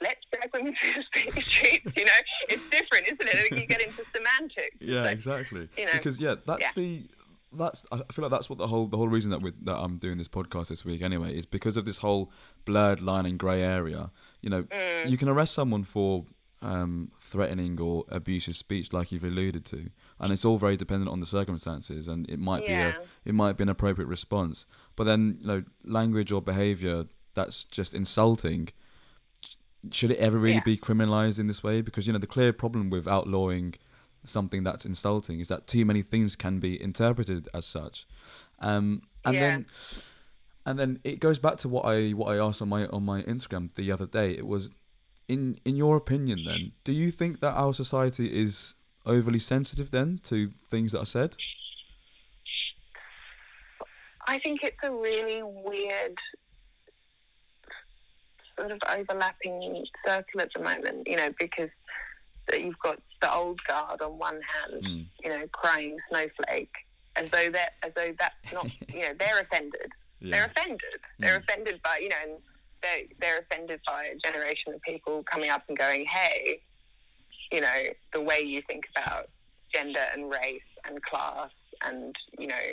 let's 0.00 0.20
drag 0.32 0.50
women 0.54 0.74
to 0.74 1.32
the 1.32 1.40
streets 1.40 1.86
you 1.96 2.04
know 2.04 2.12
it's 2.48 2.62
different 2.70 3.06
isn't 3.06 3.22
it 3.22 3.50
you 3.58 3.66
get 3.66 3.80
into 3.80 4.02
semantics 4.14 4.76
Yeah, 4.80 5.02
Like, 5.02 5.12
exactly. 5.12 5.68
you 5.78 5.86
know, 5.86 5.92
because 5.92 6.20
yeah, 6.20 6.34
that's 6.46 6.60
yeah. 6.62 6.70
the 6.74 7.06
that's 7.52 7.86
I 7.90 7.98
feel 8.12 8.22
like 8.24 8.30
that's 8.30 8.50
what 8.50 8.58
the 8.58 8.66
whole 8.66 8.86
the 8.86 8.96
whole 8.98 9.08
reason 9.08 9.30
that 9.30 9.40
we 9.40 9.52
that 9.62 9.76
I'm 9.76 9.96
doing 9.96 10.18
this 10.18 10.28
podcast 10.28 10.68
this 10.68 10.84
week 10.84 11.00
anyway 11.00 11.34
is 11.36 11.46
because 11.46 11.76
of 11.78 11.84
this 11.86 11.98
whole 11.98 12.30
blurred 12.66 13.00
line 13.00 13.24
and 13.24 13.38
grey 13.38 13.62
area. 13.62 14.10
You 14.42 14.50
know, 14.50 14.62
Mm. 14.64 15.08
you 15.08 15.16
can 15.16 15.28
arrest 15.28 15.54
someone 15.54 15.84
for 15.84 16.26
um, 16.62 17.12
threatening 17.20 17.80
or 17.80 18.04
abusive 18.08 18.56
speech, 18.56 18.92
like 18.92 19.12
you've 19.12 19.24
alluded 19.24 19.64
to, 19.66 19.90
and 20.18 20.32
it's 20.32 20.44
all 20.44 20.58
very 20.58 20.76
dependent 20.76 21.10
on 21.10 21.20
the 21.20 21.26
circumstances, 21.26 22.08
and 22.08 22.28
it 22.28 22.38
might 22.38 22.64
Yeah. 22.64 22.90
be 22.92 22.96
a 22.98 23.02
it 23.26 23.34
might 23.34 23.56
be 23.56 23.62
an 23.62 23.68
appropriate 23.70 24.08
response. 24.08 24.66
But 24.96 25.04
then 25.04 25.38
you 25.40 25.46
know, 25.46 25.64
language 25.84 26.32
or 26.32 26.42
behaviour 26.42 27.06
that's 27.34 27.64
just 27.64 27.94
insulting. 27.94 28.68
Should 29.92 30.10
it 30.10 30.18
ever 30.18 30.38
really 30.38 30.56
Yeah. 30.56 30.62
be 30.64 30.76
criminalised 30.76 31.38
in 31.38 31.46
this 31.46 31.62
way? 31.62 31.80
Because 31.82 32.06
you 32.06 32.12
know 32.12 32.18
the 32.18 32.26
clear 32.26 32.52
problem 32.52 32.90
with 32.90 33.06
outlawing 33.08 33.74
something 34.24 34.64
that's 34.64 34.84
insulting 34.84 35.38
is 35.40 35.46
that 35.48 35.66
too 35.68 35.84
many 35.84 36.02
things 36.02 36.34
can 36.34 36.58
be 36.58 36.82
interpreted 36.82 37.48
as 37.54 37.64
such 37.64 38.06
um 38.58 39.02
and 39.24 39.34
Yeah. 39.34 39.40
then 39.40 39.66
and 40.64 40.78
then 40.80 40.98
it 41.04 41.20
goes 41.20 41.38
back 41.38 41.58
to 41.58 41.68
what 41.68 41.84
i 41.84 42.10
what 42.10 42.34
i 42.34 42.36
asked 42.44 42.60
on 42.60 42.68
my 42.68 42.86
on 42.88 43.04
my 43.04 43.22
instagram 43.22 43.72
the 43.76 43.92
other 43.92 44.04
day 44.06 44.32
it 44.32 44.44
was 44.44 44.72
in 45.28 45.58
in 45.64 45.76
your 45.76 45.96
opinion 45.96 46.42
then 46.44 46.72
do 46.82 46.90
you 46.92 47.12
think 47.12 47.38
that 47.38 47.52
our 47.54 47.72
society 47.72 48.26
is 48.36 48.74
overly 49.04 49.38
sensitive 49.38 49.92
then 49.92 50.18
to 50.24 50.50
things 50.72 50.90
that 50.90 50.98
are 50.98 51.06
said 51.06 51.36
I 54.28 54.40
think 54.40 54.64
it's 54.64 54.76
a 54.82 54.90
really 54.90 55.40
weird 55.44 56.16
sort 58.58 58.70
of 58.72 58.78
overlapping 58.88 59.84
circle 60.06 60.40
at 60.40 60.48
the 60.54 60.62
moment, 60.62 61.06
you 61.06 61.16
know, 61.16 61.28
because 61.38 61.70
you've 62.52 62.78
got 62.78 62.98
the 63.20 63.32
old 63.32 63.60
guard 63.66 64.00
on 64.02 64.18
one 64.18 64.40
hand, 64.42 64.82
Mm. 64.84 65.06
you 65.22 65.30
know, 65.30 65.46
crying 65.52 65.96
snowflake, 66.08 66.72
as 67.16 67.30
though 67.30 67.50
that 67.50 67.74
as 67.82 67.92
though 67.94 68.14
that's 68.18 68.52
not, 68.52 68.66
you 68.94 69.00
know, 69.02 69.12
they're 69.18 69.40
offended. 69.40 69.90
They're 70.20 70.46
offended. 70.46 71.00
They're 71.18 71.38
Mm. 71.38 71.42
offended 71.42 71.80
by, 71.82 71.98
you 71.98 72.08
know, 72.08 72.16
and 72.22 72.42
they 72.82 73.08
they're 73.20 73.38
offended 73.40 73.80
by 73.86 74.04
a 74.06 74.16
generation 74.16 74.74
of 74.74 74.80
people 74.82 75.22
coming 75.24 75.50
up 75.50 75.62
and 75.68 75.76
going, 75.78 76.06
hey, 76.06 76.62
you 77.52 77.60
know, 77.60 77.82
the 78.12 78.20
way 78.20 78.40
you 78.40 78.62
think 78.68 78.84
about 78.96 79.28
gender 79.72 80.04
and 80.14 80.30
race 80.30 80.62
and 80.84 81.02
class 81.02 81.50
and 81.84 82.14
you 82.38 82.46
know 82.46 82.66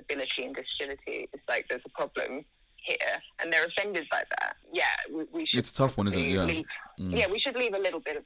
ability 0.00 0.44
and 0.44 0.56
disability 0.56 1.28
is 1.32 1.40
like 1.48 1.66
there's 1.68 1.82
a 1.84 1.88
problem 1.90 2.44
here, 2.84 3.20
and 3.40 3.52
they're 3.52 3.64
offended 3.66 4.06
by 4.10 4.22
that. 4.38 4.56
Yeah, 4.72 4.84
we, 5.12 5.24
we 5.32 5.46
should. 5.46 5.58
It's 5.58 5.70
a 5.70 5.74
tough 5.74 5.96
one, 5.96 6.08
isn't 6.08 6.20
it? 6.20 6.28
Yeah. 6.28 6.44
leave- 6.44 6.64
Mm. 7.00 7.18
yeah, 7.18 7.26
we 7.26 7.38
should 7.40 7.56
leave 7.56 7.72
a 7.72 7.78
little 7.78 8.00
bit 8.00 8.16
of 8.18 8.24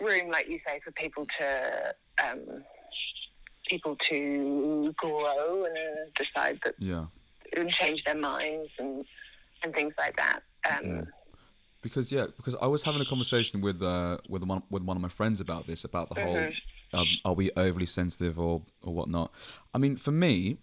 room, 0.00 0.28
like 0.30 0.48
you 0.48 0.58
say, 0.66 0.80
for 0.84 0.90
people 0.92 1.24
to 1.38 1.94
um, 2.24 2.64
people 3.68 3.96
to 4.08 4.92
grow 4.96 5.64
and 5.64 5.76
decide 6.16 6.58
that 6.64 6.74
yeah 6.78 7.06
and 7.56 7.70
change 7.70 8.02
their 8.04 8.16
minds 8.16 8.70
and 8.78 9.04
and 9.62 9.72
things 9.74 9.94
like 9.96 10.16
that. 10.16 10.42
Um, 10.68 10.84
Yeah. 10.86 11.00
because 11.80 12.10
yeah 12.10 12.26
because 12.36 12.54
i 12.60 12.66
was 12.66 12.82
having 12.82 13.00
a 13.00 13.04
conversation 13.04 13.60
with 13.60 13.82
uh 13.82 14.18
with 14.28 14.42
one 14.42 14.62
with 14.70 14.82
one 14.82 14.96
of 14.96 15.02
my 15.02 15.08
friends 15.08 15.40
about 15.40 15.66
this 15.66 15.84
about 15.84 16.08
the 16.12 16.20
whole 16.22 16.34
Mhm. 16.36 16.54
um, 16.92 17.06
are 17.24 17.34
we 17.34 17.50
overly 17.56 17.86
sensitive 17.86 18.38
or 18.38 18.62
or 18.82 18.92
whatnot? 18.94 19.32
I 19.74 19.78
mean, 19.78 19.96
for 19.96 20.10
me, 20.12 20.58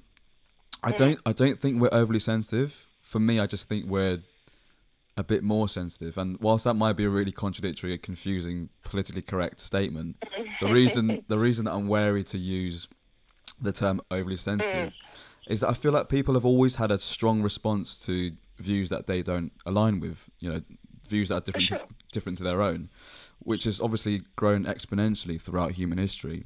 I 0.84 0.92
don't 0.92 1.20
I 1.26 1.34
don't 1.34 1.60
think 1.60 1.82
we're 1.82 1.90
overly 1.92 2.20
sensitive. 2.20 2.88
For 3.02 3.20
me, 3.20 3.40
I 3.40 3.46
just 3.46 3.68
think 3.68 3.86
we're 3.86 4.20
a 5.18 5.24
bit 5.24 5.44
more 5.44 5.68
sensitive. 5.68 6.18
And 6.18 6.38
whilst 6.40 6.64
that 6.64 6.76
might 6.76 6.94
be 6.94 7.04
a 7.04 7.10
really 7.10 7.32
contradictory, 7.32 7.98
confusing, 7.98 8.70
politically 8.84 9.22
correct 9.22 9.60
statement, 9.60 10.24
the 10.60 10.68
reason 10.68 11.24
the 11.28 11.38
reason 11.38 11.66
that 11.66 11.74
I'm 11.74 11.88
wary 11.88 12.24
to 12.26 12.38
use 12.38 12.88
the 13.60 13.72
term 13.72 14.02
overly 14.10 14.38
sensitive 14.38 14.90
mm. 14.90 14.94
is 15.48 15.60
that 15.60 15.70
I 15.70 15.74
feel 15.74 15.92
like 15.92 16.10
people 16.10 16.34
have 16.34 16.46
always 16.46 16.78
had 16.78 16.92
a 16.92 16.98
strong 16.98 17.42
response 17.42 18.00
to 18.06 18.32
views 18.58 18.90
that 18.90 19.08
they 19.08 19.22
don't 19.22 19.52
align 19.66 20.00
with. 20.00 20.30
You 20.40 20.54
know, 20.54 20.62
views 21.08 21.30
that 21.30 21.36
are 21.36 21.52
different 21.52 21.82
different 22.12 22.38
to 22.40 22.44
their 22.44 22.62
own, 22.62 22.90
which 23.40 23.66
has 23.66 23.80
obviously 23.80 24.24
grown 24.36 24.64
exponentially 24.66 25.40
throughout 25.40 25.74
human 25.74 25.98
history. 25.98 26.46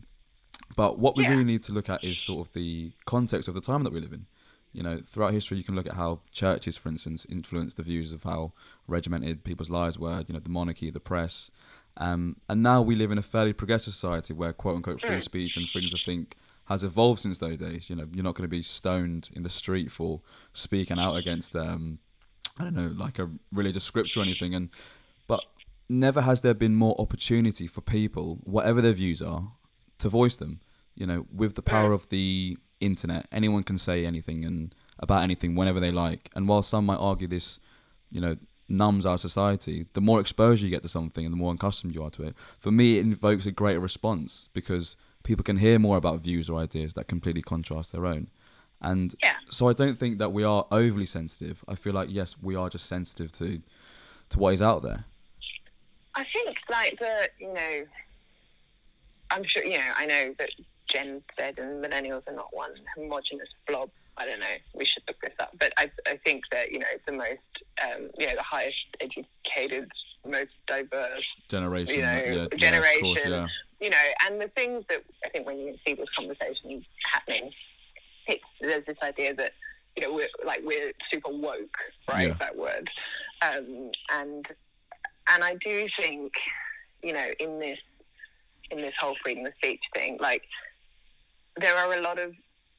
But 0.75 0.99
what 0.99 1.15
we 1.15 1.23
Yeah. 1.23 1.29
really 1.31 1.43
need 1.43 1.63
to 1.63 1.71
look 1.73 1.89
at 1.89 2.03
is 2.03 2.17
sort 2.19 2.47
of 2.47 2.53
the 2.53 2.93
context 3.05 3.47
of 3.47 3.53
the 3.53 3.61
time 3.61 3.83
that 3.83 3.93
we 3.93 3.99
live 3.99 4.13
in. 4.13 4.25
You 4.73 4.83
know, 4.83 5.01
throughout 5.07 5.31
history, 5.33 5.57
you 5.57 5.63
can 5.63 5.73
look 5.75 5.87
at 5.87 5.93
how 5.93 6.19
churches, 6.31 6.75
for 6.75 6.89
instance, 6.89 7.25
influenced 7.29 7.77
the 7.77 7.83
views 7.83 8.11
of 8.11 8.23
how 8.23 8.51
regimented 8.87 9.45
people's 9.45 9.69
lives 9.69 9.97
were. 9.97 10.25
You 10.27 10.33
know, 10.33 10.39
the 10.39 10.49
monarchy, 10.49 10.89
the 10.91 10.99
press, 10.99 11.49
um, 11.97 12.35
and 12.49 12.61
now 12.61 12.81
we 12.81 12.93
live 12.95 13.09
in 13.09 13.17
a 13.17 13.21
fairly 13.21 13.53
progressive 13.53 13.93
society 13.93 14.33
where 14.33 14.51
"quote 14.51 14.75
unquote" 14.75 14.99
free 14.99 15.21
speech 15.21 15.55
and 15.55 15.69
freedom 15.69 15.91
to 15.91 15.97
think 16.03 16.35
has 16.65 16.83
evolved 16.83 17.21
since 17.21 17.37
those 17.37 17.57
days. 17.57 17.89
You 17.89 17.95
know, 17.95 18.07
you're 18.13 18.23
not 18.23 18.35
going 18.35 18.43
to 18.43 18.49
be 18.49 18.61
stoned 18.63 19.29
in 19.33 19.43
the 19.43 19.49
street 19.49 19.91
for 19.91 20.21
speaking 20.51 20.99
out 20.99 21.15
against, 21.15 21.55
um, 21.55 21.99
I 22.59 22.63
don't 22.63 22.73
know, 22.75 22.87
like 22.87 23.17
a 23.17 23.29
religious 23.53 23.83
scripture 23.85 24.19
or 24.19 24.23
anything. 24.23 24.53
And 24.53 24.69
but 25.27 25.41
never 25.87 26.21
has 26.21 26.41
there 26.41 26.53
been 26.53 26.75
more 26.75 26.95
opportunity 26.99 27.67
for 27.67 27.79
people, 27.79 28.39
whatever 28.43 28.81
their 28.81 28.93
views 28.93 29.21
are, 29.21 29.53
to 29.99 30.09
voice 30.09 30.35
them. 30.35 30.61
You 30.95 31.05
know, 31.07 31.25
with 31.33 31.55
the 31.55 31.61
power 31.61 31.91
of 31.91 32.07
the 32.09 32.57
internet, 32.79 33.27
anyone 33.31 33.63
can 33.63 33.77
say 33.77 34.05
anything 34.05 34.45
and 34.45 34.73
about 34.99 35.23
anything 35.23 35.55
whenever 35.55 35.79
they 35.79 35.91
like. 35.91 36.29
And 36.35 36.47
while 36.47 36.61
some 36.61 36.85
might 36.85 36.97
argue 36.97 37.27
this, 37.27 37.59
you 38.09 38.21
know, 38.21 38.37
numbs 38.69 39.05
our 39.05 39.17
society, 39.17 39.85
the 39.93 40.01
more 40.01 40.19
exposure 40.21 40.63
you 40.65 40.71
get 40.71 40.81
to 40.83 40.87
something 40.87 41.25
and 41.25 41.33
the 41.33 41.37
more 41.37 41.53
accustomed 41.53 41.93
you 41.93 42.01
are 42.03 42.09
to 42.11 42.23
it. 42.23 42.35
For 42.59 42.71
me, 42.71 42.97
it 42.97 43.01
invokes 43.01 43.45
a 43.45 43.51
greater 43.51 43.79
response 43.79 44.47
because 44.53 44.95
people 45.23 45.43
can 45.43 45.57
hear 45.57 45.77
more 45.79 45.97
about 45.97 46.21
views 46.21 46.49
or 46.49 46.59
ideas 46.61 46.93
that 46.93 47.07
completely 47.07 47.41
contrast 47.41 47.91
their 47.91 48.05
own. 48.05 48.29
And 48.81 49.15
Yeah. 49.21 49.35
so 49.49 49.67
I 49.67 49.73
don't 49.73 49.99
think 49.99 50.17
that 50.19 50.31
we 50.31 50.43
are 50.43 50.65
overly 50.71 51.05
sensitive. 51.05 51.63
I 51.67 51.75
feel 51.75 51.93
like 51.93 52.09
yes, 52.11 52.35
we 52.41 52.55
are 52.55 52.69
just 52.69 52.85
sensitive 52.85 53.31
to 53.33 53.61
to 54.29 54.39
what 54.39 54.53
is 54.53 54.61
out 54.61 54.81
there. 54.81 55.05
I 56.15 56.23
think 56.31 56.57
like 56.69 56.97
the 56.99 57.29
you 57.39 57.53
know, 57.53 57.85
I'm 59.35 59.43
sure 59.43 59.65
you 59.65 59.77
know. 59.77 59.91
I 59.97 60.05
know 60.05 60.33
that 60.39 60.49
Gen 60.87 61.21
Z 61.37 61.43
and 61.57 61.83
millennials 61.83 62.23
are 62.27 62.33
not 62.33 62.47
one 62.51 62.71
homogenous 62.95 63.49
blob. 63.67 63.89
I 64.17 64.25
don't 64.25 64.39
know. 64.39 64.55
We 64.73 64.85
should 64.85 65.03
look 65.07 65.19
this 65.21 65.33
up. 65.39 65.53
But 65.59 65.73
I, 65.77 65.91
I 66.07 66.17
think 66.23 66.43
that 66.51 66.71
you 66.71 66.79
know 66.79 66.85
it's 66.93 67.05
the 67.05 67.11
most, 67.11 67.41
um, 67.83 68.09
you 68.17 68.27
know, 68.27 68.35
the 68.35 68.43
highest 68.43 68.77
educated, 69.01 69.91
most 70.25 70.51
diverse, 70.67 71.25
Generation, 71.49 71.95
you 71.95 72.01
know, 72.01 72.07
yeah, 72.07 72.33
yeah, 72.33 72.41
of 72.43 72.57
generation. 72.57 73.01
course, 73.01 73.25
yeah. 73.25 73.47
You 73.81 73.89
know, 73.89 73.97
and 74.25 74.39
the 74.39 74.47
things 74.47 74.85
that 74.87 75.03
I 75.25 75.29
think 75.29 75.45
when 75.45 75.57
you 75.59 75.75
see 75.85 75.95
this 75.95 76.07
conversation 76.17 76.85
happening, 77.11 77.51
it's, 78.27 78.43
there's 78.61 78.85
this 78.85 78.97
idea 79.03 79.33
that 79.35 79.51
you 79.97 80.03
know 80.03 80.13
we're 80.13 80.29
like 80.45 80.61
we're 80.63 80.93
super 81.11 81.31
woke, 81.31 81.77
right? 82.07 82.29
Yeah. 82.29 82.35
That 82.39 82.55
word, 82.55 82.89
um, 83.41 83.91
and 84.13 84.47
and 85.29 85.43
I 85.43 85.55
do 85.55 85.89
think 85.99 86.31
you 87.03 87.11
know 87.11 87.27
in 87.39 87.59
this 87.59 87.79
in 88.71 88.77
this 88.77 88.93
whole 88.99 89.15
freedom 89.23 89.45
of 89.45 89.53
speech 89.57 89.81
thing, 89.93 90.17
like 90.19 90.43
there 91.57 91.75
are 91.75 91.93
a 91.93 92.01
lot 92.01 92.19
of 92.19 92.33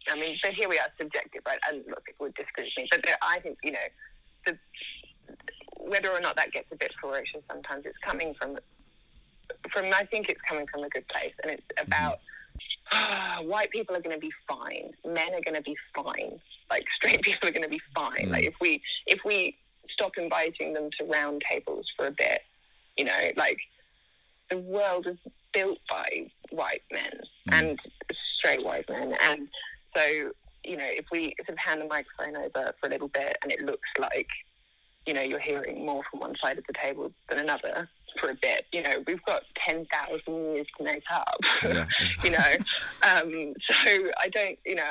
I 0.09 0.15
mean, 0.15 0.37
but 0.41 0.53
here 0.53 0.69
we 0.69 0.79
are, 0.79 0.87
subjective, 0.99 1.43
right? 1.47 1.59
And 1.69 1.83
look, 1.89 2.05
people 2.05 2.27
would 2.27 2.35
disagree 2.35 2.65
with 2.65 2.85
me, 2.85 2.89
but 2.91 3.03
there, 3.05 3.17
I 3.23 3.41
think 3.41 3.59
you 3.63 3.73
know 3.73 3.79
the 4.47 4.59
whether 5.79 6.11
or 6.11 6.21
not 6.21 6.37
that 6.37 6.53
gets 6.53 6.67
a 6.73 6.77
bit 6.77 6.93
ferocious 7.01 7.43
sometimes 7.49 7.85
it's 7.87 7.99
coming 8.05 8.35
from 8.35 8.59
from 9.73 9.87
I 9.87 10.05
think 10.11 10.29
it's 10.29 10.41
coming 10.49 10.67
from 10.67 10.85
a 10.85 10.89
good 10.89 11.07
place. 11.09 11.33
And 11.43 11.53
it's 11.53 11.67
about 11.81 12.21
ah, 12.93 13.39
white 13.43 13.71
people 13.71 13.97
are 13.97 14.01
going 14.01 14.15
to 14.15 14.21
be 14.21 14.33
fine. 14.49 14.93
Men 15.05 15.35
are 15.35 15.43
going 15.43 15.55
to 15.55 15.63
be 15.63 15.77
fine. 15.95 16.41
Like 16.71 16.85
straight 16.95 17.23
people 17.29 17.49
are 17.49 17.53
going 17.53 17.63
to 17.63 17.69
be 17.69 17.81
fine. 17.95 18.27
Mm. 18.27 18.31
like 18.31 18.45
if 18.45 18.55
we 18.61 18.83
if 19.07 19.21
we 19.25 19.57
stop 19.89 20.13
inviting 20.19 20.73
them 20.73 20.91
to 20.99 21.05
round 21.05 21.43
tables 21.49 21.87
for 21.97 22.09
a 22.09 22.11
bit 22.11 22.41
you 22.97 23.05
know 23.05 23.31
like 23.37 23.59
the 24.51 24.59
world 24.59 25.07
is 25.07 25.17
built 25.57 25.79
by 25.91 26.09
white 26.51 26.83
men 26.93 27.15
Mm. 27.49 27.55
and 27.59 27.79
straight 28.39 28.63
white 28.65 28.89
men 28.89 29.09
and 29.29 29.49
so 29.97 30.05
you 30.71 30.77
know 30.77 30.91
if 31.01 31.07
we 31.13 31.23
sort 31.47 31.57
of 31.57 31.59
hand 31.67 31.81
the 31.81 31.87
microphone 31.97 32.37
over 32.37 32.65
for 32.79 32.87
a 32.89 32.91
little 32.91 33.09
bit 33.09 33.33
and 33.43 33.53
it 33.53 33.61
looks 33.71 33.89
like 33.99 34.29
you 35.09 35.15
know, 35.15 35.23
you're 35.23 35.39
hearing 35.39 35.87
more 35.87 36.03
from 36.11 36.19
one 36.19 36.35
side 36.43 36.59
of 36.59 36.65
the 36.67 36.73
table 36.73 37.13
than 37.29 37.39
another 37.39 37.89
for 38.21 38.31
a 38.31 38.35
bit. 38.35 38.67
You 38.73 38.83
know, 38.83 39.05
we've 39.07 39.25
got 39.25 39.43
10,000 39.65 40.21
years 40.27 40.67
to 40.77 40.83
make 40.83 41.05
up, 41.13 41.39
Yeah, 41.63 41.87
you 42.25 42.31
know. 42.31 42.53
Um, 43.09 43.55
so 43.71 44.11
I 44.19 44.29
don't, 44.33 44.59
you 44.67 44.75
know, 44.75 44.91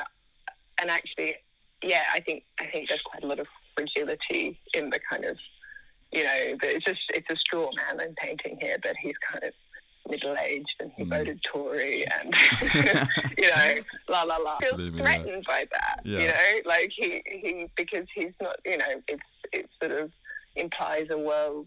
and 0.80 0.90
actually, 0.90 1.34
yeah, 1.82 2.04
I 2.14 2.20
think 2.20 2.44
I 2.58 2.64
think 2.64 2.88
there's 2.88 3.02
quite 3.02 3.24
a 3.24 3.26
lot 3.26 3.40
of 3.40 3.46
fragility 3.74 4.58
in 4.72 4.88
the 4.88 5.00
kind 5.10 5.26
of, 5.26 5.36
you 6.12 6.24
know, 6.24 6.32
it's 6.62 6.86
just 6.86 7.00
it's 7.10 7.28
a 7.28 7.36
straw 7.36 7.68
man 7.76 8.00
I'm 8.00 8.14
painting 8.14 8.56
here, 8.58 8.78
but 8.82 8.94
he's 9.02 9.18
kind 9.30 9.44
of 9.44 9.52
middle 10.08 10.36
aged 10.38 10.74
and 10.80 10.90
he 10.96 11.04
Mm. 11.04 11.10
voted 11.10 11.40
Tory 11.42 12.04
and 12.06 12.34
you 13.38 13.50
know, 13.50 13.74
la 14.08 14.22
la 14.22 14.36
la. 14.36 14.58
Feels 14.58 14.72
Believe 14.76 14.94
me, 14.94 14.98
yeah. 15.00 15.04
threatened 15.04 15.44
by 15.46 15.66
that. 15.72 16.00
Yeah. 16.04 16.18
You 16.20 16.28
know, 16.28 16.60
like 16.70 16.90
he 16.94 17.22
he 17.26 17.66
because 17.76 18.06
he's 18.14 18.32
not. 18.40 18.56
You 18.64 18.78
know, 18.78 19.02
it's 19.08 19.22
it 19.52 19.68
sort 19.80 19.92
of 19.92 20.10
implies 20.56 21.08
a 21.10 21.18
world 21.18 21.66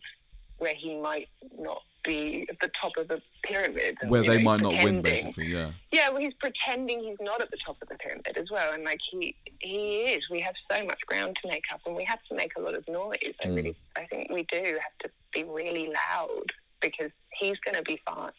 where 0.57 0.73
he 0.75 0.95
might 0.97 1.29
not 1.57 1.81
be 2.03 2.45
at 2.49 2.59
the 2.59 2.69
top 2.81 2.91
of 2.97 3.07
the 3.07 3.21
pyramid. 3.43 3.97
And, 4.01 4.09
Where 4.09 4.23
you 4.23 4.29
they 4.31 4.37
know, 4.37 4.43
might 4.43 4.61
not 4.61 4.83
win, 4.83 5.01
basically, 5.01 5.47
yeah. 5.47 5.71
yeah, 5.91 6.09
well, 6.09 6.19
he's 6.21 6.33
pretending 6.33 6.99
he's 7.01 7.17
not 7.21 7.41
at 7.41 7.51
the 7.51 7.57
top 7.65 7.77
of 7.81 7.87
the 7.89 7.95
pyramid 7.95 8.37
as 8.37 8.49
well, 8.51 8.73
and 8.73 8.83
like 8.83 8.99
he 9.11 9.35
he 9.59 10.01
is. 10.15 10.23
We 10.29 10.39
have 10.41 10.55
so 10.71 10.83
much 10.85 10.99
ground 11.07 11.37
to 11.41 11.47
make 11.49 11.63
up, 11.73 11.81
and 11.85 11.95
we 11.95 12.03
have 12.05 12.19
to 12.29 12.35
make 12.35 12.51
a 12.57 12.61
lot 12.61 12.73
of 12.73 12.87
noise. 12.87 13.33
I 13.43 13.47
Mm. 13.47 13.55
really, 13.55 13.75
I 13.97 14.05
think 14.05 14.31
we 14.31 14.43
do 14.43 14.57
have 14.81 14.97
to 15.03 15.09
be 15.33 15.43
really 15.43 15.87
loud 15.87 16.51
because 16.81 17.11
he's 17.39 17.57
going 17.65 17.75
to 17.75 17.83
be 17.83 17.99
fine. 18.05 18.31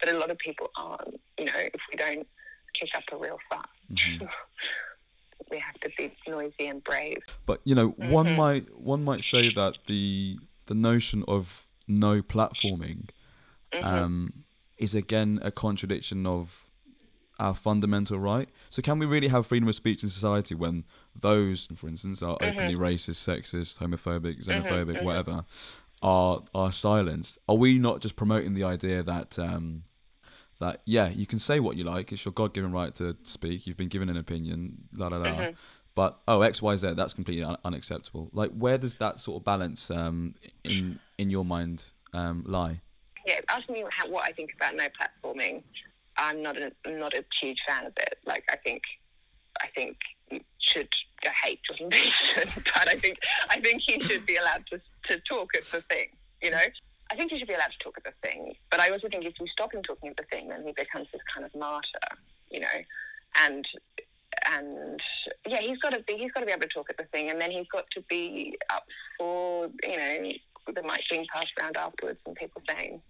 But 0.00 0.12
a 0.12 0.18
lot 0.18 0.30
of 0.30 0.38
people 0.38 0.70
aren't. 0.76 1.20
You 1.38 1.46
know, 1.46 1.52
if 1.56 1.80
we 1.90 1.96
don't 1.96 2.26
kick 2.78 2.90
up 2.96 3.04
a 3.12 3.16
real 3.16 3.38
fuss, 3.50 3.66
Mhm. 3.92 4.28
we 5.50 5.58
have 5.58 5.74
to 5.80 5.90
be 5.96 6.12
noisy 6.26 6.66
and 6.66 6.82
brave. 6.82 7.22
But 7.46 7.60
you 7.64 7.74
know, 7.74 7.88
one 7.90 8.26
Mhm. 8.28 8.36
might 8.36 8.74
one 8.78 9.04
might 9.04 9.24
say 9.24 9.52
that 9.52 9.74
the 9.86 10.38
the 10.66 10.74
notion 10.74 11.24
of 11.28 11.66
no 11.86 12.22
platforming 12.22 13.10
Mhm. 13.72 13.84
um, 13.84 14.44
is 14.78 14.94
again 14.94 15.38
a 15.42 15.50
contradiction 15.52 16.26
of 16.26 16.62
our 17.38 17.54
fundamental 17.54 18.18
right. 18.18 18.48
So 18.70 18.80
can 18.80 18.98
we 18.98 19.06
really 19.06 19.26
have 19.28 19.46
freedom 19.46 19.68
of 19.68 19.74
speech 19.74 20.02
in 20.04 20.08
society 20.08 20.54
when 20.54 20.84
those, 21.20 21.66
for 21.76 21.88
instance, 21.88 22.22
are 22.22 22.36
Mm-hmm. 22.38 22.44
openly 22.58 22.74
racist, 22.76 23.20
sexist, 23.28 23.78
homophobic, 23.80 24.44
xenophobic, 24.44 24.98
mhm. 25.00 25.02
whatever, 25.02 25.44
are 26.02 26.42
are 26.54 26.72
silenced? 26.72 27.38
Are 27.48 27.56
we 27.56 27.78
not 27.78 28.00
just 28.00 28.16
promoting 28.16 28.54
the 28.54 28.64
idea 28.64 29.02
that 29.02 29.38
um, 29.38 29.84
that 30.60 30.82
yeah, 30.84 31.08
you 31.08 31.26
can 31.26 31.38
say 31.38 31.60
what 31.60 31.76
you 31.76 31.84
like, 31.84 32.12
it's 32.12 32.24
your 32.24 32.32
God 32.32 32.54
given 32.54 32.72
right 32.72 32.94
to 32.96 33.16
speak, 33.22 33.66
you've 33.66 33.76
been 33.76 33.88
given 33.88 34.08
an 34.08 34.16
opinion, 34.16 34.88
la 34.92 35.08
la 35.08 35.18
la. 35.18 35.48
But 35.96 36.18
oh, 36.26 36.42
X, 36.42 36.60
Y, 36.60 36.74
Z, 36.74 36.94
that's 36.94 37.14
completely 37.14 37.44
un- 37.44 37.56
unacceptable. 37.64 38.28
Like, 38.32 38.50
where 38.50 38.78
does 38.78 38.96
that 38.96 39.20
sort 39.20 39.40
of 39.40 39.44
balance 39.44 39.92
um, 39.92 40.34
in 40.64 40.98
in 41.18 41.30
your 41.30 41.44
mind 41.44 41.92
um, 42.12 42.42
lie? 42.46 42.80
yeah, 43.26 43.40
ask 43.48 43.68
me 43.68 43.84
how, 43.90 44.08
what 44.08 44.24
I 44.24 44.32
think 44.32 44.52
about 44.54 44.76
no 44.76 44.86
platforming. 44.88 45.62
I'm 46.16 46.42
not 46.42 46.56
a 46.56 46.72
not 46.86 47.14
a 47.14 47.24
huge 47.40 47.58
fan 47.66 47.86
of 47.86 47.92
it. 47.96 48.18
Like 48.26 48.44
I 48.50 48.56
think 48.56 48.82
I 49.62 49.68
think 49.74 49.96
you 50.30 50.40
should 50.58 50.88
I 51.26 51.46
hate 51.46 51.60
Peterson, 51.62 51.90
but 52.64 52.88
I 52.88 52.96
think 52.96 53.18
I 53.50 53.60
think 53.60 53.82
he 53.86 54.00
should 54.00 54.26
be 54.26 54.36
allowed 54.36 54.64
to 54.70 54.80
to 55.08 55.20
talk 55.28 55.50
at 55.56 55.64
the 55.66 55.80
thing. 55.82 56.08
You 56.42 56.50
know, 56.50 56.58
I 57.10 57.16
think 57.16 57.32
he 57.32 57.38
should 57.38 57.48
be 57.48 57.54
allowed 57.54 57.72
to 57.78 57.84
talk 57.84 57.94
at 57.98 58.04
the 58.04 58.28
thing. 58.28 58.54
But 58.70 58.80
I 58.80 58.90
also 58.90 59.08
think 59.08 59.24
if 59.24 59.34
you 59.40 59.46
stop 59.48 59.74
him 59.74 59.82
talking 59.82 60.10
at 60.10 60.16
the 60.16 60.24
thing, 60.24 60.48
then 60.48 60.64
he 60.64 60.72
becomes 60.72 61.08
this 61.12 61.22
kind 61.32 61.46
of 61.46 61.54
martyr. 61.54 62.16
You 62.50 62.60
know, 62.60 62.78
and 63.44 63.66
and 64.50 65.00
yeah, 65.46 65.60
he's 65.60 65.78
got 65.78 65.90
to 65.90 66.00
be 66.00 66.16
he's 66.16 66.32
got 66.32 66.40
to 66.40 66.46
be 66.46 66.52
able 66.52 66.62
to 66.62 66.68
talk 66.68 66.90
at 66.90 66.96
the 66.96 67.04
thing, 67.04 67.30
and 67.30 67.40
then 67.40 67.50
he's 67.50 67.68
got 67.68 67.84
to 67.92 68.02
be 68.08 68.56
up 68.70 68.84
for 69.18 69.68
you 69.82 69.96
know 69.96 70.30
the 70.74 70.82
mic 70.82 71.00
being 71.10 71.26
passed 71.32 71.52
around 71.60 71.76
afterwards 71.76 72.18
and 72.26 72.34
people 72.36 72.62
saying 72.68 73.00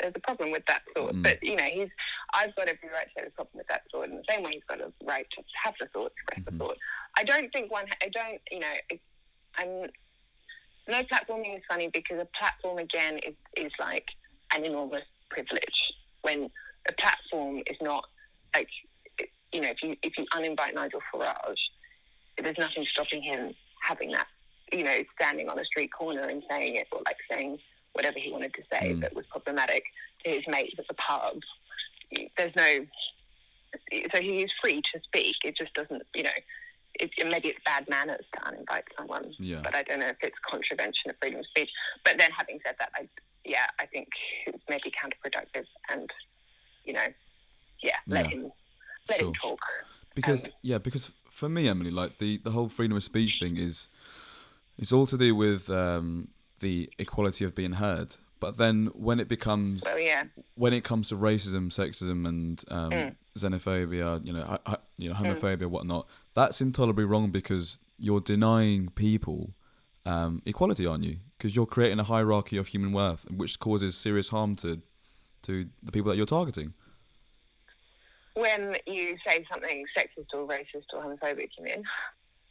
there's 0.00 0.12
a 0.16 0.20
problem 0.20 0.50
with 0.50 0.62
that 0.68 0.82
thought. 0.94 1.14
Mm. 1.14 1.22
But 1.22 1.42
you 1.42 1.56
know, 1.56 1.64
he's 1.64 1.88
I've 2.34 2.54
got 2.56 2.68
every 2.68 2.88
right 2.88 3.06
to 3.16 3.20
have 3.22 3.28
a 3.28 3.30
problem 3.32 3.56
with 3.58 3.66
that 3.68 3.82
thought, 3.90 4.08
in 4.08 4.16
the 4.16 4.24
same 4.28 4.42
way 4.42 4.52
he's 4.52 4.64
got 4.68 4.80
a 4.80 4.92
right 5.04 5.26
to 5.36 5.42
have 5.64 5.74
the 5.80 5.86
thought, 5.86 6.12
express 6.12 6.40
Mhm. 6.44 6.50
the 6.58 6.64
thought. 6.64 6.78
I 7.16 7.24
don't 7.24 7.50
think 7.52 7.70
one. 7.72 7.86
I 8.02 8.08
don't. 8.08 8.40
You 8.50 8.60
know, 8.60 8.74
I'm. 9.56 9.90
No 10.88 11.02
platforming 11.02 11.56
is 11.56 11.62
funny 11.68 11.90
because 11.92 12.18
a 12.18 12.28
platform 12.38 12.78
again 12.78 13.18
is 13.18 13.34
is 13.56 13.72
like 13.78 14.06
an 14.54 14.64
enormous 14.64 15.04
privilege 15.30 15.92
when 16.22 16.48
a 16.88 16.92
platform 16.94 17.58
is 17.66 17.76
not 17.82 18.04
like 18.54 18.68
you 19.52 19.60
know 19.60 19.68
if 19.68 19.82
you 19.82 19.96
if 20.02 20.16
you 20.16 20.24
uninvite 20.34 20.74
Nigel 20.74 21.00
Farage, 21.12 21.56
there's 22.42 22.56
nothing 22.58 22.86
stopping 22.90 23.22
him 23.22 23.54
having 23.82 24.12
that 24.12 24.26
you 24.72 24.82
know 24.82 24.96
standing 25.20 25.48
on 25.50 25.58
a 25.58 25.64
street 25.66 25.92
corner 25.92 26.22
and 26.22 26.42
saying 26.48 26.76
it 26.76 26.86
or 26.92 27.02
like 27.04 27.16
saying 27.30 27.58
whatever 27.98 28.18
he 28.24 28.30
wanted 28.30 28.52
to 28.54 28.62
say 28.72 28.84
Mm. 28.94 29.00
that 29.02 29.12
was 29.18 29.26
problematic 29.34 29.82
to 30.24 30.30
his 30.36 30.44
mates 30.54 30.76
at 30.78 30.86
the 30.88 30.94
pub. 30.94 31.36
There's 32.36 32.54
no 32.64 32.70
so 34.14 34.20
he 34.28 34.34
is 34.44 34.50
free 34.62 34.80
to 34.92 34.96
speak. 35.08 35.36
It 35.44 35.54
just 35.62 35.74
doesn't 35.74 36.02
you 36.14 36.22
know. 36.28 36.38
It, 37.00 37.10
maybe 37.34 37.48
it's 37.48 37.58
bad 37.64 37.84
manners 37.88 38.24
to 38.34 38.38
uninvite 38.48 38.88
someone, 38.96 39.26
Yeah. 39.38 39.60
but 39.62 39.72
I 39.76 39.82
don't 39.84 40.00
know 40.00 40.08
if 40.08 40.16
it's 40.22 40.36
contravention 40.50 41.10
of 41.10 41.16
freedom 41.20 41.38
of 41.40 41.46
speech. 41.46 41.70
But 42.04 42.18
then, 42.18 42.30
having 42.36 42.58
said 42.64 42.76
that, 42.80 42.90
I 42.98 43.02
yeah, 43.44 43.66
I 43.78 43.86
think 43.86 44.08
it's 44.46 44.64
maybe 44.68 44.90
counterproductive, 45.02 45.66
and 45.90 46.08
you 46.84 46.94
know, 46.94 47.06
yeah, 47.82 47.96
let 48.06 48.24
Yeah. 48.24 48.30
him 48.30 48.52
let 49.08 49.20
him 49.20 49.32
talk. 49.34 49.60
because 50.14 50.44
Um, 50.44 50.50
yeah 50.62 50.78
because 50.78 51.04
for 51.30 51.48
me 51.48 51.68
emily 51.68 51.90
like 52.02 52.18
the 52.18 52.30
the 52.38 52.50
whole 52.50 52.68
freedom 52.68 52.96
of 52.96 53.04
speech 53.04 53.34
thing 53.40 53.56
is 53.68 53.86
it's 54.76 54.92
all 54.92 55.06
to 55.06 55.16
do 55.26 55.30
with 55.44 55.70
um 55.70 56.28
the 56.60 56.90
equality 56.98 57.44
of 57.44 57.54
being 57.54 57.72
heard 57.74 58.16
but 58.40 58.56
then 58.56 58.86
when 58.94 59.18
it 59.18 59.28
becomes 59.28 59.82
Well, 59.84 59.98
yeah, 59.98 60.24
when 60.54 60.72
it 60.72 60.84
comes 60.84 61.08
to 61.08 61.16
racism 61.16 61.70
sexism 61.72 62.26
and 62.26 62.64
um 62.68 62.90
Mm. 62.92 63.16
xenophobia 63.36 64.24
you 64.26 64.32
know 64.32 64.44
hi- 64.44 64.58
hi- 64.66 64.78
you 64.96 65.08
know 65.08 65.14
homophobia 65.14 65.66
whatnot 65.66 66.06
that's 66.34 66.60
intolerably 66.60 67.04
wrong 67.04 67.30
because 67.30 67.78
you're 67.98 68.20
denying 68.20 68.88
people 68.90 69.54
um 70.06 70.42
equality 70.46 70.86
aren't 70.86 71.04
you 71.04 71.18
because 71.36 71.54
you're 71.54 71.66
creating 71.66 71.98
a 72.00 72.04
hierarchy 72.04 72.56
of 72.56 72.68
human 72.68 72.92
worth 72.92 73.24
which 73.30 73.58
causes 73.60 73.96
serious 73.96 74.28
harm 74.30 74.56
to 74.56 74.80
to 75.42 75.68
the 75.82 75.92
people 75.92 76.10
that 76.10 76.16
you're 76.16 76.26
targeting 76.26 76.74
when 78.34 78.76
you 78.86 79.16
say 79.26 79.44
something 79.52 79.84
sexist 79.96 80.26
or 80.32 80.46
racist 80.46 80.84
or 80.92 81.02
homophobic, 81.02 81.48
you 81.58 81.64
mean? 81.64 81.84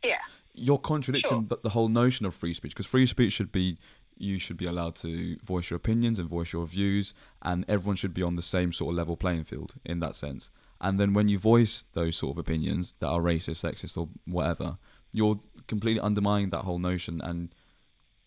Yeah, 0.03 0.19
you're 0.53 0.77
contradicting 0.77 1.29
Sure. 1.31 1.45
the, 1.49 1.57
the 1.63 1.69
whole 1.69 1.89
notion 1.89 2.27
of 2.27 2.35
free 2.35 2.53
speech 2.53 2.71
because 2.71 2.85
free 2.85 3.07
speech 3.07 3.33
should 3.33 3.51
be 3.51 3.79
you 4.19 4.39
should 4.39 4.57
be 4.57 4.65
allowed 4.65 4.95
to 4.95 5.37
voice 5.43 5.69
your 5.69 5.77
opinions 5.77 6.19
and 6.19 6.29
voice 6.29 6.53
your 6.53 6.65
views 6.65 7.13
and 7.41 7.65
everyone 7.67 7.95
should 7.95 8.13
be 8.13 8.23
on 8.23 8.35
the 8.35 8.41
same 8.41 8.73
sort 8.73 8.91
of 8.91 8.97
level 8.97 9.15
playing 9.15 9.43
field 9.43 9.75
in 9.85 9.99
that 9.99 10.15
sense 10.15 10.49
and 10.79 10.99
then 10.99 11.13
when 11.13 11.27
you 11.27 11.39
voice 11.39 11.85
those 11.93 12.15
sort 12.15 12.35
of 12.35 12.39
opinions 12.39 12.93
that 12.99 13.07
are 13.07 13.21
racist 13.21 13.63
sexist 13.63 13.97
or 13.97 14.09
whatever 14.25 14.77
you're 15.11 15.39
completely 15.67 15.99
undermining 15.99 16.49
that 16.49 16.61
whole 16.61 16.79
notion 16.79 17.21
and 17.23 17.53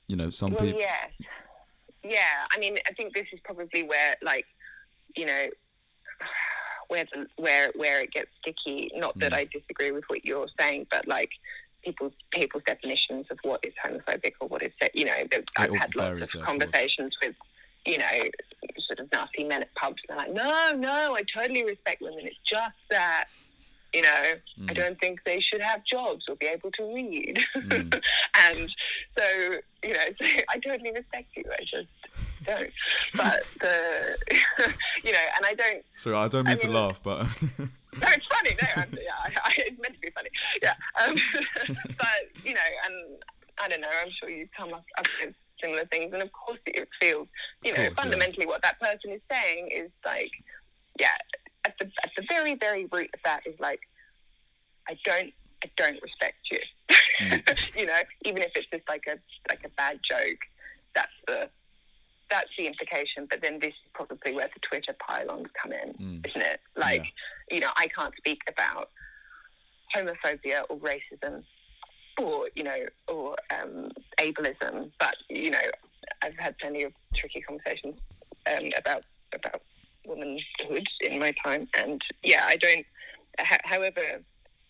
you 0.08 0.16
know 0.16 0.30
some 0.30 0.52
well, 0.52 0.64
people 0.64 0.80
yes, 0.80 1.10
yeah. 2.02 2.46
I 2.54 2.58
mean, 2.58 2.76
I 2.88 2.92
think 2.92 3.14
this 3.14 3.26
is 3.32 3.40
probably 3.44 3.82
where, 3.82 4.16
like, 4.22 4.46
you 5.16 5.26
know, 5.26 5.44
where 6.88 7.04
the, 7.12 7.26
where 7.36 7.70
where 7.76 8.02
it 8.02 8.12
gets 8.12 8.30
sticky. 8.40 8.90
Not 8.94 9.18
that 9.18 9.32
Mm. 9.32 9.36
I 9.36 9.44
disagree 9.44 9.92
with 9.92 10.04
what 10.08 10.24
you're 10.24 10.48
saying, 10.58 10.86
but 10.90 11.06
like 11.06 11.30
people's 11.84 12.12
people's 12.30 12.62
definitions 12.64 13.26
of 13.30 13.38
what 13.42 13.60
is 13.64 13.72
homophobic 13.84 14.32
or 14.40 14.48
what 14.48 14.62
is, 14.62 14.72
you 14.94 15.04
know, 15.04 15.14
I've 15.56 15.74
had 15.74 15.94
lots 15.96 16.34
of 16.34 16.42
conversations 16.42 17.16
with, 17.24 17.34
you 17.86 17.98
know, 17.98 18.10
sort 18.78 19.00
of 19.00 19.10
nasty 19.12 19.44
men 19.44 19.62
at 19.62 19.74
pubs. 19.74 20.02
And 20.08 20.18
they're 20.18 20.26
like, 20.26 20.34
no, 20.34 20.72
no, 20.76 21.14
I 21.16 21.22
totally 21.34 21.64
respect 21.64 22.02
women. 22.02 22.26
It's 22.26 22.36
just 22.48 22.74
that. 22.90 23.26
You 23.92 24.02
know, 24.02 24.08
I 24.08 24.38
Mm. 24.60 24.74
don't 24.76 25.00
think 25.00 25.18
they 25.24 25.40
should 25.40 25.60
have 25.60 25.84
jobs 25.84 26.26
or 26.28 26.36
be 26.36 26.46
able 26.46 26.70
to 26.78 26.94
read. 26.94 27.44
Mm. 27.56 27.92
and 28.48 28.70
so, 29.18 29.24
you 29.82 29.94
know, 29.94 30.04
so 30.22 30.26
I 30.48 30.58
totally 30.60 30.92
respect 30.92 31.26
you. 31.36 31.42
I 31.52 31.64
just 31.64 31.88
don't. 32.46 32.70
But 33.16 33.42
the, 33.60 34.16
you 35.02 35.10
know, 35.10 35.18
and 35.36 35.44
I 35.44 35.54
don't. 35.54 35.84
sorry 35.96 36.14
i 36.14 36.28
don't 36.28 36.46
I 36.46 36.50
mean 36.50 36.58
to 36.60 36.66
mean- 36.68 36.74
laugh 36.76 37.00
but 37.02 37.26
No, 37.98 38.06
it's 38.08 38.26
funny. 38.26 38.56
No, 38.60 38.82
I'm, 38.82 38.92
yeah, 38.92 39.18
I, 39.24 39.48
I, 39.48 39.54
it's 39.58 39.80
meant 39.80 39.94
to 39.94 40.00
be 40.00 40.10
funny. 40.10 40.30
Yeah, 40.62 40.74
um, 41.02 41.14
but 41.98 42.44
you 42.44 42.54
know, 42.54 42.70
and 42.86 43.22
I 43.58 43.68
don't 43.68 43.80
know. 43.80 43.88
I'm 44.02 44.10
sure 44.18 44.28
you've 44.28 44.52
come 44.56 44.72
up, 44.72 44.84
up 44.98 45.06
with 45.20 45.34
similar 45.60 45.84
things, 45.86 46.12
and 46.12 46.22
of 46.22 46.32
course, 46.32 46.60
it 46.66 46.88
feels. 47.00 47.28
You 47.64 47.72
know, 47.72 47.76
course, 47.76 47.88
yeah. 47.90 48.02
fundamentally, 48.02 48.46
what 48.46 48.62
that 48.62 48.80
person 48.80 49.12
is 49.12 49.20
saying 49.30 49.70
is 49.72 49.90
like, 50.04 50.30
yeah, 50.98 51.16
at 51.64 51.74
the 51.78 51.86
at 52.02 52.10
the 52.16 52.24
very 52.28 52.54
very 52.54 52.86
root 52.86 53.10
of 53.12 53.20
that 53.24 53.40
is 53.46 53.58
like, 53.58 53.80
I 54.88 54.96
don't 55.04 55.32
I 55.64 55.70
don't 55.76 56.00
respect 56.02 56.38
you. 56.50 56.60
Mm. 57.20 57.76
you 57.76 57.84
know, 57.84 58.00
even 58.24 58.40
if 58.40 58.50
it's 58.54 58.66
just 58.72 58.88
like 58.88 59.04
a 59.06 59.18
like 59.50 59.60
a 59.62 59.68
bad 59.76 60.00
joke, 60.08 60.38
that's 60.94 61.12
the 61.26 61.50
that's 62.30 62.48
the 62.56 62.66
implication. 62.66 63.26
But 63.28 63.42
then 63.42 63.58
this 63.60 63.70
is 63.70 63.90
probably 63.92 64.32
where 64.32 64.48
the 64.54 64.60
Twitter 64.60 64.94
pile-ons 65.06 65.48
come 65.60 65.72
in, 65.72 65.94
Mm. 65.94 66.26
isn't 66.28 66.42
it? 66.42 66.60
Like, 66.76 67.04
you 67.50 67.60
know, 67.60 67.70
I 67.76 67.88
can't 67.88 68.14
speak 68.16 68.40
about 68.48 68.90
homophobia 69.94 70.62
or 70.68 70.76
racism 70.78 71.42
or 72.18 72.48
you 72.54 72.62
know 72.62 72.76
or 73.08 73.36
um, 73.50 73.90
ableism, 74.18 74.90
but 74.98 75.14
you 75.28 75.50
know, 75.50 75.58
I've 76.22 76.36
had 76.38 76.56
plenty 76.58 76.82
of 76.84 76.92
tricky 77.14 77.40
conversations 77.40 77.98
um, 78.46 78.70
about 78.76 79.04
about 79.34 79.62
womanhood 80.06 80.86
in 81.00 81.18
my 81.18 81.32
time, 81.44 81.68
and 81.78 82.00
yeah, 82.22 82.44
I 82.46 82.56
don't. 82.56 82.86
ho- 83.40 83.56
However, 83.64 84.20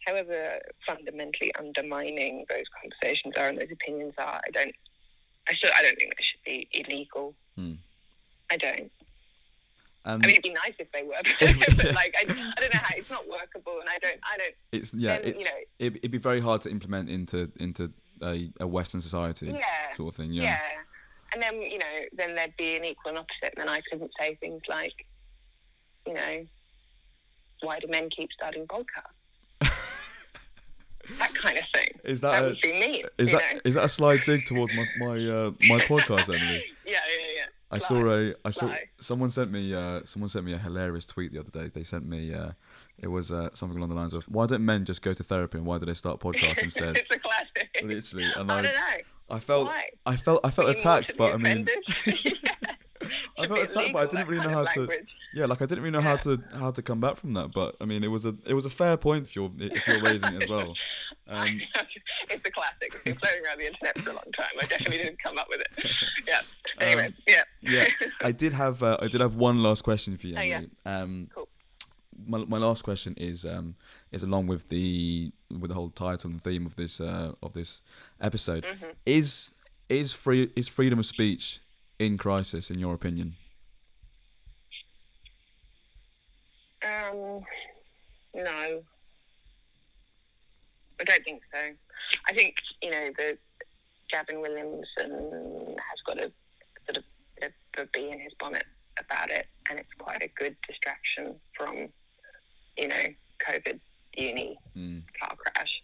however 0.06 0.58
fundamentally 0.86 1.52
undermining 1.58 2.44
those 2.48 2.64
conversations 2.80 3.34
are 3.36 3.48
and 3.48 3.58
those 3.58 3.70
opinions 3.72 4.14
are, 4.18 4.40
I 4.46 4.50
don't. 4.52 4.74
I 5.50 5.54
still, 5.54 5.70
I 5.76 5.82
don't 5.82 5.96
think 5.96 6.14
they 6.16 6.22
should 6.22 6.44
be 6.44 6.68
illegal. 6.72 7.34
Hmm. 7.56 7.72
I 8.50 8.56
don't. 8.56 8.90
and 10.04 10.22
I 10.24 10.26
mean, 10.26 10.30
it'd 10.30 10.42
be 10.42 10.50
nice 10.52 10.74
if 10.78 10.90
they 10.92 11.02
were, 11.02 11.20
but 11.76 11.94
like, 11.94 12.14
I, 12.18 12.22
I 12.22 12.60
don't 12.60 12.72
know 12.74 12.80
how. 12.82 12.94
It's 12.96 13.10
not 13.10 13.28
workable, 13.28 13.78
and 13.80 13.88
I 13.88 13.98
don't. 13.98 14.18
I 14.22 14.36
don't. 14.38 14.54
it's 14.72 14.94
yeah 14.94 15.18
then, 15.18 15.26
you 15.38 15.44
know- 15.44 15.64
it, 15.78 15.96
it'd 15.96 16.10
be 16.10 16.18
very 16.18 16.40
hard 16.40 16.60
to 16.62 16.70
implement 16.70 17.08
into 17.10 17.50
into 17.58 17.92
a, 18.22 18.50
a 18.60 18.66
western 18.66 19.00
society 19.00 19.46
Yeah. 19.46 19.94
sort 19.96 20.12
of 20.14 20.16
thing 20.16 20.32
Yeah. 20.32 20.42
yeah 20.42 20.58
And 21.32 21.42
then 21.42 21.60
you 21.62 21.78
know, 21.78 21.94
then 22.12 22.34
there'd 22.34 22.56
be 22.56 22.76
an 22.76 22.84
equal 22.84 23.10
and 23.10 23.18
opposite, 23.18 23.54
and 23.56 23.66
then 23.66 23.68
I 23.68 23.80
couldn't 23.90 24.10
say 24.20 24.34
things 24.36 24.62
like, 24.68 24.94
you 26.06 26.14
know, 26.14 26.44
why 27.62 27.78
do 27.80 27.86
men 27.88 28.08
keep 28.16 28.30
starting 28.32 28.66
podcasts? 28.66 29.19
That 31.18 31.34
kind 31.34 31.58
of 31.58 31.64
thing. 31.74 31.98
Is 32.04 32.20
that 32.20 32.32
that 32.32 32.42
a- 32.42 32.46
would 32.48 32.60
be 32.62 32.72
me? 32.72 33.04
Is 33.18 33.32
that 33.32 33.42
know? 33.54 33.60
is 33.64 33.74
that 33.74 33.84
a 33.84 33.88
slight 33.88 34.24
dig 34.24 34.44
towards 34.46 34.72
my 34.74 34.86
my 34.98 35.14
uh, 35.14 35.50
my 35.68 35.78
podcast, 35.80 36.34
Emily? 36.34 36.64
Yeah, 36.84 36.92
yeah, 36.92 37.26
yeah. 37.36 37.46
I 37.72 37.78
saw 37.78 38.04
a 38.10 38.34
I 38.44 38.50
saw 38.50 38.74
someone 39.00 39.30
sent 39.30 39.50
me 39.50 39.72
uh, 39.74 40.00
someone 40.04 40.28
sent 40.28 40.44
me 40.44 40.52
a 40.52 40.58
hilarious 40.58 41.06
tweet 41.06 41.32
the 41.32 41.40
other 41.40 41.50
day. 41.50 41.70
They 41.72 41.84
sent 41.84 42.04
me 42.06 42.34
uh, 42.34 42.52
it 42.98 43.08
was 43.08 43.30
uh, 43.30 43.50
something 43.54 43.78
along 43.78 43.90
the 43.90 43.94
lines 43.94 44.12
of 44.14 44.24
why 44.24 44.46
don't 44.46 44.64
men 44.64 44.84
just 44.84 45.02
go 45.02 45.14
to 45.14 45.22
therapy 45.22 45.58
and 45.58 45.66
why 45.66 45.78
do 45.78 45.86
they 45.86 45.94
start 45.94 46.20
podcasts 46.26 46.62
instead? 46.62 46.96
it's 46.96 47.10
a 47.14 47.18
classic. 47.18 47.80
Literally, 47.82 48.26
and 48.36 48.50
I 48.50 48.58
I 48.58 48.62
don't 48.62 48.74
know. 48.74 48.80
I 49.30 49.38
felt 49.38 49.66
Why? 49.68 49.90
I 50.04 50.16
felt 50.16 50.40
I 50.44 50.50
felt 50.50 50.68
you 50.68 50.74
attacked, 50.74 51.12
but 51.16 51.32
I 51.32 51.36
mean 51.36 51.68
yeah. 52.06 52.32
I 53.38 53.46
felt 53.46 53.60
attacked, 53.60 53.92
but 53.92 53.98
I 53.98 54.06
didn't 54.06 54.28
really 54.28 54.42
know 54.42 54.50
how 54.50 54.64
to 54.64 54.88
yeah, 55.32 55.46
like 55.46 55.62
I 55.62 55.66
didn't 55.66 55.84
really 55.84 55.92
know 55.92 56.00
how 56.00 56.16
to 56.16 56.42
how 56.52 56.70
to 56.72 56.82
come 56.82 57.00
back 57.00 57.16
from 57.16 57.32
that. 57.32 57.52
But 57.52 57.76
I 57.80 57.84
mean, 57.84 58.02
it 58.02 58.08
was 58.08 58.24
a 58.26 58.34
it 58.46 58.54
was 58.54 58.66
a 58.66 58.70
fair 58.70 58.96
point 58.96 59.26
if 59.28 59.36
you're 59.36 59.50
if 59.58 59.86
you're 59.86 60.02
raising 60.02 60.34
it 60.34 60.44
as 60.44 60.48
well. 60.48 60.74
Um, 61.32 61.60
it's 62.28 62.44
a 62.44 62.50
classic. 62.50 62.92
It's 62.92 63.04
been 63.04 63.14
floating 63.14 63.44
around 63.46 63.58
the 63.60 63.66
internet 63.68 63.96
for 64.00 64.10
a 64.10 64.14
long 64.14 64.24
time. 64.36 64.48
I 64.60 64.66
definitely 64.66 64.98
didn't 64.98 65.22
come 65.22 65.38
up 65.38 65.46
with 65.48 65.60
it. 65.60 65.86
Yeah. 66.26 66.40
Anyway, 66.80 67.06
Um, 67.06 67.14
yeah. 67.28 67.42
yeah, 67.60 67.86
I 68.20 68.32
did 68.32 68.52
have 68.52 68.82
uh, 68.82 68.96
I 69.00 69.06
did 69.06 69.20
have 69.20 69.36
one 69.36 69.62
last 69.62 69.84
question 69.84 70.16
for 70.16 70.26
you. 70.26 70.34
Oh, 70.36 70.40
yeah. 70.40 70.62
Um, 70.84 71.28
Cool. 71.32 71.48
My, 72.26 72.38
my 72.38 72.58
last 72.58 72.82
question 72.82 73.14
is 73.16 73.44
um, 73.44 73.76
is 74.10 74.24
along 74.24 74.48
with 74.48 74.70
the 74.70 75.30
with 75.50 75.68
the 75.68 75.74
whole 75.74 75.90
title 75.90 76.30
and 76.30 76.42
theme 76.42 76.66
of 76.66 76.74
this 76.74 77.00
uh, 77.00 77.34
of 77.44 77.52
this 77.52 77.84
episode. 78.20 78.64
Mm-hmm. 78.64 78.86
Is 79.06 79.52
is 79.88 80.12
free 80.12 80.50
is 80.56 80.66
freedom 80.66 80.98
of 80.98 81.06
speech 81.06 81.60
in 82.00 82.16
crisis 82.16 82.70
in 82.70 82.78
your 82.78 82.94
opinion? 82.94 83.34
Um, 86.82 87.42
no, 88.34 88.82
I 90.98 91.04
don't 91.04 91.24
think 91.24 91.42
so. 91.52 91.58
I 92.28 92.32
think 92.32 92.54
you 92.80 92.90
know 92.90 93.10
the 93.18 93.36
Gavin 94.10 94.40
Williamson 94.40 95.76
has 95.76 96.00
got 96.06 96.16
a 96.18 96.32
sort 96.86 96.96
of 96.96 97.04
a, 97.42 97.82
a 97.82 97.86
bee 97.92 98.10
in 98.10 98.18
his 98.20 98.32
bonnet 98.40 98.64
about 98.98 99.30
it, 99.30 99.46
and 99.68 99.78
it's 99.78 99.92
quite 99.98 100.22
a 100.22 100.28
good 100.28 100.56
distraction 100.66 101.34
from 101.54 101.88
you 102.78 102.88
know 102.88 103.02
COVID, 103.46 103.78
uni, 104.16 104.58
Mm. 104.74 105.02
car 105.20 105.36
crash. 105.36 105.82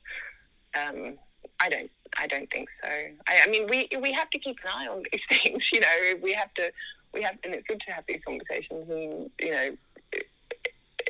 Um, 0.79 1.19
I 1.61 1.69
don't. 1.69 1.91
I 2.19 2.27
don't 2.27 2.51
think 2.51 2.69
so. 2.83 2.89
I, 2.89 3.41
I 3.45 3.51
mean, 3.51 3.67
we 3.69 3.89
we 4.01 4.13
have 4.13 4.31
to 4.31 4.39
keep 4.39 4.57
an 4.65 4.71
eye 4.75 4.87
on 4.89 5.03
these 5.13 5.21
things. 5.29 5.65
You 5.73 5.81
know, 5.81 5.89
we 6.23 6.33
have 6.33 6.53
to. 6.55 6.71
We 7.13 7.23
have, 7.23 7.37
and 7.45 7.55
it's 7.55 7.67
good 7.67 7.81
to 7.87 7.93
have 7.93 8.05
these 8.07 8.21
conversations. 8.27 8.91
And 8.91 9.31
you 9.41 9.51
know, 9.51 9.77
it, 10.13 10.27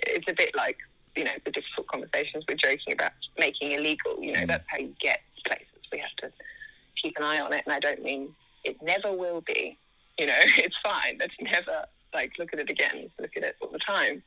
it's 0.06 0.28
a 0.30 0.34
bit 0.34 0.54
like 0.56 0.78
you 1.16 1.24
know 1.24 1.32
the 1.44 1.50
difficult 1.50 1.86
conversations 1.88 2.44
we're 2.48 2.56
joking 2.56 2.92
about 2.92 3.12
making 3.38 3.72
illegal. 3.72 4.22
You 4.22 4.32
know, 4.34 4.40
Mm. 4.40 4.48
that's 4.48 4.64
how 4.68 4.78
you 4.78 4.94
get 5.00 5.20
places. 5.44 5.66
We 5.92 5.98
have 5.98 6.14
to 6.22 6.32
keep 7.02 7.16
an 7.18 7.24
eye 7.24 7.40
on 7.40 7.52
it, 7.52 7.62
and 7.66 7.74
I 7.74 7.80
don't 7.80 8.02
mean 8.02 8.34
it 8.64 8.80
never 8.82 9.12
will 9.12 9.40
be. 9.42 9.78
You 10.18 10.26
know, 10.26 10.34
it's 10.38 10.76
fine. 10.82 11.18
That's 11.18 11.34
never 11.40 11.86
like 12.14 12.32
look 12.38 12.52
at 12.52 12.58
it 12.60 12.70
again, 12.70 13.10
look 13.20 13.36
at 13.36 13.42
it 13.42 13.56
all 13.60 13.68
the 13.70 13.78
time. 13.80 14.22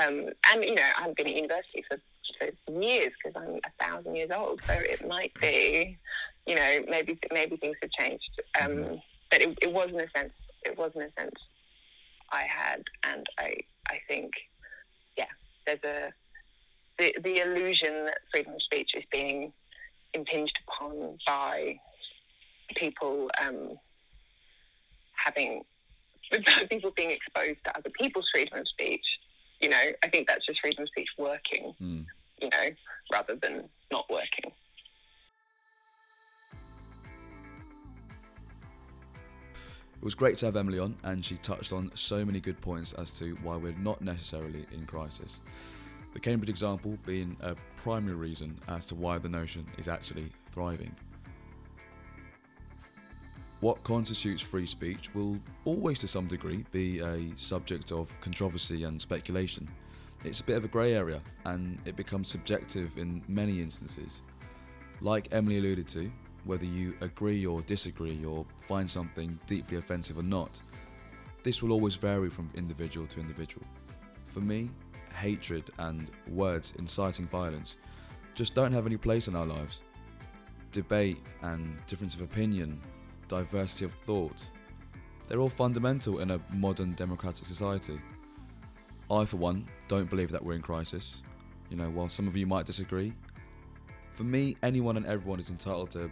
Um, 0.00 0.28
and 0.52 0.64
you 0.64 0.74
know, 0.74 0.82
I 0.96 1.00
haven't 1.00 1.16
been 1.16 1.26
at 1.26 1.34
university 1.34 1.84
for, 1.88 1.98
for 2.38 2.80
years 2.80 3.12
because 3.22 3.40
I'm 3.42 3.56
a 3.56 3.84
thousand 3.84 4.14
years 4.16 4.30
old, 4.34 4.60
so 4.66 4.74
it 4.74 5.06
might 5.06 5.32
be, 5.40 5.98
you 6.46 6.54
know, 6.54 6.78
maybe 6.88 7.18
maybe 7.32 7.56
things 7.56 7.76
have 7.82 7.90
changed. 7.92 8.30
Um, 8.60 8.70
Mm-hmm. 8.70 8.94
but 9.30 9.40
it, 9.42 9.58
it 9.62 9.72
was 9.72 9.88
in 9.90 10.00
a 10.00 10.10
sense, 10.16 10.32
it 10.64 10.76
was 10.78 10.92
in 10.94 11.02
a 11.02 11.12
sense 11.18 11.34
I 12.30 12.42
had, 12.48 12.82
and 13.04 13.26
I 13.38 13.54
I 13.90 13.98
think, 14.06 14.32
yeah, 15.16 15.24
there's 15.66 15.84
a 15.84 16.12
the 16.98 17.14
the 17.22 17.40
illusion 17.40 18.04
that 18.06 18.18
freedom 18.32 18.54
of 18.54 18.62
speech 18.62 18.90
is 18.96 19.04
being 19.12 19.52
impinged 20.14 20.58
upon 20.66 21.18
by 21.26 21.78
people 22.74 23.30
um, 23.40 23.78
having 25.12 25.62
people 26.70 26.92
being 26.96 27.10
exposed 27.10 27.58
to 27.64 27.76
other 27.76 27.90
people's 28.00 28.28
freedom 28.34 28.58
of 28.58 28.68
speech. 28.68 29.04
You 29.60 29.70
know, 29.70 29.82
I 30.04 30.08
think 30.08 30.28
that's 30.28 30.46
just 30.46 30.60
freedom 30.60 30.82
of 30.84 30.88
speech 30.88 31.08
working. 31.18 31.74
Mm. 31.82 32.04
You 32.40 32.50
know, 32.50 32.70
rather 33.12 33.36
than 33.36 33.68
not 33.90 34.08
working. 34.10 34.52
It 39.96 40.04
was 40.04 40.14
great 40.14 40.36
to 40.38 40.46
have 40.46 40.54
Emily 40.54 40.78
on, 40.78 40.96
and 41.02 41.24
she 41.24 41.36
touched 41.38 41.72
on 41.72 41.90
so 41.94 42.24
many 42.24 42.38
good 42.38 42.60
points 42.60 42.92
as 42.92 43.10
to 43.18 43.32
why 43.42 43.56
we're 43.56 43.72
not 43.72 44.00
necessarily 44.00 44.64
in 44.70 44.86
crisis. 44.86 45.40
The 46.14 46.20
Cambridge 46.20 46.48
example 46.48 46.96
being 47.04 47.36
a 47.40 47.56
primary 47.76 48.14
reason 48.14 48.60
as 48.68 48.86
to 48.86 48.94
why 48.94 49.18
the 49.18 49.28
notion 49.28 49.66
is 49.76 49.88
actually 49.88 50.30
thriving. 50.52 50.94
What 53.60 53.82
constitutes 53.82 54.40
free 54.40 54.66
speech 54.66 55.12
will 55.14 55.40
always, 55.64 55.98
to 55.98 56.08
some 56.08 56.28
degree, 56.28 56.64
be 56.70 57.00
a 57.00 57.32
subject 57.34 57.90
of 57.90 58.08
controversy 58.20 58.84
and 58.84 59.00
speculation. 59.00 59.68
It's 60.24 60.40
a 60.40 60.44
bit 60.44 60.56
of 60.56 60.64
a 60.64 60.68
grey 60.68 60.94
area, 60.94 61.22
and 61.44 61.78
it 61.84 61.96
becomes 61.96 62.28
subjective 62.28 62.98
in 62.98 63.22
many 63.28 63.62
instances. 63.62 64.22
Like 65.00 65.28
Emily 65.30 65.58
alluded 65.58 65.86
to, 65.88 66.10
whether 66.44 66.64
you 66.64 66.94
agree 67.00 67.46
or 67.46 67.62
disagree 67.62 68.24
or 68.24 68.44
find 68.66 68.90
something 68.90 69.38
deeply 69.46 69.78
offensive 69.78 70.18
or 70.18 70.22
not, 70.22 70.60
this 71.44 71.62
will 71.62 71.72
always 71.72 71.94
vary 71.94 72.30
from 72.30 72.50
individual 72.54 73.06
to 73.06 73.20
individual. 73.20 73.64
For 74.26 74.40
me, 74.40 74.70
hatred 75.14 75.70
and 75.78 76.10
words 76.26 76.74
inciting 76.78 77.26
violence 77.26 77.76
just 78.34 78.54
don't 78.54 78.72
have 78.72 78.86
any 78.86 78.96
place 78.96 79.28
in 79.28 79.36
our 79.36 79.46
lives. 79.46 79.82
Debate 80.72 81.18
and 81.42 81.76
difference 81.86 82.14
of 82.14 82.22
opinion, 82.22 82.80
diversity 83.28 83.84
of 83.84 83.92
thought, 83.92 84.48
they're 85.28 85.40
all 85.40 85.48
fundamental 85.48 86.20
in 86.20 86.30
a 86.30 86.40
modern 86.54 86.92
democratic 86.92 87.46
society. 87.46 88.00
I, 89.10 89.24
for 89.24 89.36
one, 89.38 89.66
don't 89.88 90.08
believe 90.08 90.30
that 90.30 90.44
we're 90.44 90.54
in 90.54 90.62
crisis. 90.62 91.22
You 91.70 91.76
know, 91.76 91.90
while 91.90 92.08
some 92.08 92.26
of 92.28 92.36
you 92.36 92.46
might 92.46 92.66
disagree, 92.66 93.12
for 94.12 94.24
me, 94.24 94.56
anyone 94.62 94.96
and 94.96 95.06
everyone 95.06 95.38
is 95.38 95.50
entitled 95.50 95.90
to, 95.92 96.10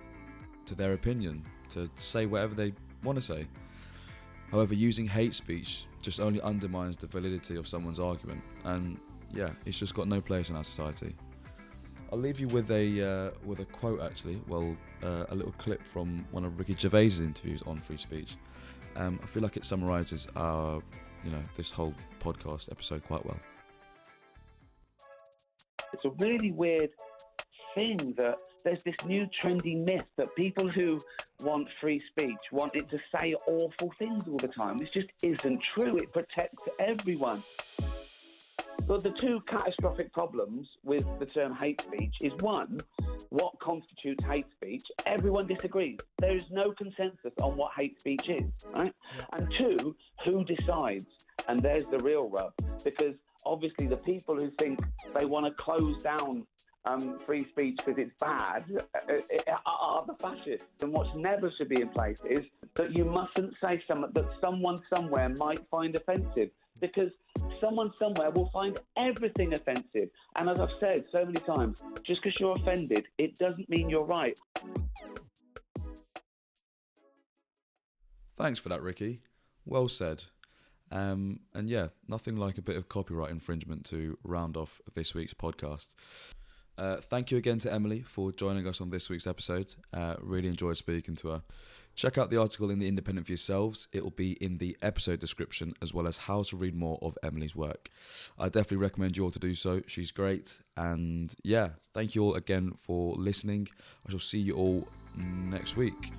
to 0.66 0.74
their 0.74 0.92
opinion, 0.92 1.44
to 1.70 1.90
say 1.96 2.26
whatever 2.26 2.54
they 2.54 2.72
want 3.02 3.16
to 3.16 3.22
say. 3.22 3.46
However, 4.50 4.74
using 4.74 5.06
hate 5.06 5.34
speech 5.34 5.86
just 6.02 6.20
only 6.20 6.40
undermines 6.42 6.96
the 6.96 7.06
validity 7.06 7.56
of 7.56 7.66
someone's 7.66 7.98
argument, 7.98 8.42
and 8.64 8.98
yeah, 9.34 9.50
it's 9.64 9.78
just 9.78 9.94
got 9.94 10.06
no 10.06 10.20
place 10.20 10.50
in 10.50 10.56
our 10.56 10.64
society. 10.64 11.16
I'll 12.12 12.18
leave 12.18 12.38
you 12.38 12.46
with 12.46 12.70
a 12.70 13.02
uh, 13.02 13.30
with 13.44 13.58
a 13.58 13.64
quote 13.64 14.00
actually, 14.00 14.40
well, 14.46 14.76
uh, 15.02 15.24
a 15.28 15.34
little 15.34 15.54
clip 15.58 15.84
from 15.84 16.24
one 16.30 16.44
of 16.44 16.58
Ricky 16.58 16.74
Gervais's 16.74 17.20
interviews 17.20 17.62
on 17.66 17.80
free 17.80 17.96
speech. 17.96 18.36
Um, 18.94 19.18
I 19.22 19.26
feel 19.26 19.42
like 19.42 19.56
it 19.56 19.64
summarises 19.64 20.28
our, 20.36 20.80
you 21.24 21.30
know, 21.30 21.42
this 21.56 21.72
whole 21.72 21.94
podcast 22.26 22.70
episode 22.70 23.02
quite 23.04 23.24
well. 23.24 23.38
it's 25.92 26.04
a 26.04 26.10
really 26.18 26.52
weird 26.52 26.90
thing 27.74 27.96
that 28.16 28.36
there's 28.64 28.82
this 28.82 28.96
new 29.06 29.26
trendy 29.40 29.82
myth 29.84 30.06
that 30.16 30.34
people 30.36 30.68
who 30.68 30.98
want 31.42 31.68
free 31.80 31.98
speech 31.98 32.36
want 32.50 32.74
it 32.74 32.88
to 32.88 32.98
say 33.14 33.34
awful 33.46 33.90
things 33.98 34.24
all 34.28 34.38
the 34.38 34.48
time. 34.48 34.76
This 34.78 34.88
just 34.90 35.08
isn't 35.22 35.62
true. 35.74 35.96
It 35.96 36.12
protects 36.12 36.64
everyone. 36.78 37.42
But 38.86 39.02
the 39.02 39.10
two 39.10 39.40
catastrophic 39.48 40.12
problems 40.12 40.68
with 40.84 41.06
the 41.18 41.26
term 41.26 41.56
hate 41.56 41.80
speech 41.80 42.14
is 42.20 42.32
one, 42.40 42.80
what 43.30 43.58
constitutes 43.60 44.24
hate 44.24 44.46
speech? 44.52 44.82
Everyone 45.06 45.46
disagrees. 45.46 45.98
There 46.20 46.34
is 46.36 46.44
no 46.50 46.72
consensus 46.72 47.32
on 47.42 47.56
what 47.56 47.72
hate 47.76 47.98
speech 47.98 48.28
is, 48.28 48.44
right? 48.72 48.94
And 49.32 49.52
two, 49.58 49.96
who 50.24 50.44
decides? 50.44 51.06
And 51.48 51.62
there's 51.62 51.84
the 51.84 51.98
real 51.98 52.28
rub, 52.28 52.52
because 52.84 53.14
obviously 53.44 53.86
the 53.86 53.96
people 53.98 54.36
who 54.36 54.50
think 54.58 54.80
they 55.18 55.24
want 55.24 55.46
to 55.46 55.52
close 55.52 56.02
down 56.02 56.46
um, 56.86 57.18
free 57.18 57.44
speech 57.44 57.78
because 57.84 57.98
it's 57.98 58.14
bad 58.20 58.64
uh, 58.70 59.12
uh, 59.12 59.56
are 59.66 60.04
the 60.06 60.14
fascists. 60.14 60.68
And 60.82 60.92
what 60.92 61.16
never 61.16 61.50
should 61.50 61.68
be 61.68 61.80
in 61.80 61.88
place 61.88 62.20
is 62.28 62.40
that 62.74 62.92
you 62.94 63.04
mustn't 63.04 63.54
say 63.62 63.82
something 63.88 64.12
that 64.14 64.26
someone 64.40 64.76
somewhere 64.94 65.28
might 65.30 65.60
find 65.70 65.96
offensive 65.96 66.50
because 66.80 67.10
someone 67.60 67.90
somewhere 67.96 68.30
will 68.30 68.50
find 68.50 68.78
everything 68.96 69.54
offensive. 69.54 70.08
And 70.36 70.48
as 70.48 70.60
I've 70.60 70.76
said 70.76 71.04
so 71.14 71.24
many 71.24 71.40
times, 71.40 71.82
just 72.04 72.22
because 72.22 72.38
you're 72.40 72.52
offended, 72.52 73.06
it 73.18 73.36
doesn't 73.36 73.68
mean 73.68 73.88
you're 73.88 74.04
right. 74.04 74.38
Thanks 78.36 78.60
for 78.60 78.68
that, 78.68 78.82
Ricky. 78.82 79.22
Well 79.64 79.88
said. 79.88 80.24
Um, 80.90 81.40
and 81.54 81.68
yeah, 81.68 81.88
nothing 82.06 82.36
like 82.36 82.58
a 82.58 82.62
bit 82.62 82.76
of 82.76 82.88
copyright 82.88 83.30
infringement 83.30 83.84
to 83.86 84.18
round 84.22 84.56
off 84.56 84.80
this 84.94 85.14
week's 85.14 85.34
podcast. 85.34 85.94
Uh, 86.78 86.96
thank 86.96 87.30
you 87.30 87.38
again 87.38 87.58
to 87.60 87.72
Emily 87.72 88.02
for 88.02 88.30
joining 88.30 88.66
us 88.66 88.80
on 88.80 88.90
this 88.90 89.08
week's 89.08 89.26
episode. 89.26 89.74
Uh, 89.92 90.16
really 90.20 90.48
enjoyed 90.48 90.76
speaking 90.76 91.16
to 91.16 91.28
her. 91.28 91.42
Check 91.96 92.18
out 92.18 92.30
the 92.30 92.38
article 92.38 92.70
in 92.70 92.78
The 92.78 92.86
Independent 92.86 93.26
for 93.26 93.32
yourselves. 93.32 93.88
It 93.90 94.02
will 94.02 94.10
be 94.10 94.32
in 94.32 94.58
the 94.58 94.76
episode 94.82 95.18
description 95.18 95.72
as 95.80 95.94
well 95.94 96.06
as 96.06 96.18
how 96.18 96.42
to 96.44 96.56
read 96.56 96.74
more 96.74 96.98
of 97.00 97.16
Emily's 97.22 97.56
work. 97.56 97.90
I 98.38 98.46
definitely 98.50 98.76
recommend 98.76 99.16
you 99.16 99.24
all 99.24 99.30
to 99.30 99.38
do 99.38 99.54
so. 99.54 99.80
She's 99.86 100.12
great. 100.12 100.58
And 100.76 101.34
yeah, 101.42 101.70
thank 101.94 102.14
you 102.14 102.22
all 102.22 102.34
again 102.34 102.74
for 102.78 103.14
listening. 103.16 103.68
I 104.06 104.10
shall 104.10 104.20
see 104.20 104.40
you 104.40 104.54
all 104.56 104.86
next 105.16 105.76
week. 105.76 106.12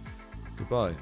Goodbye. 0.58 0.96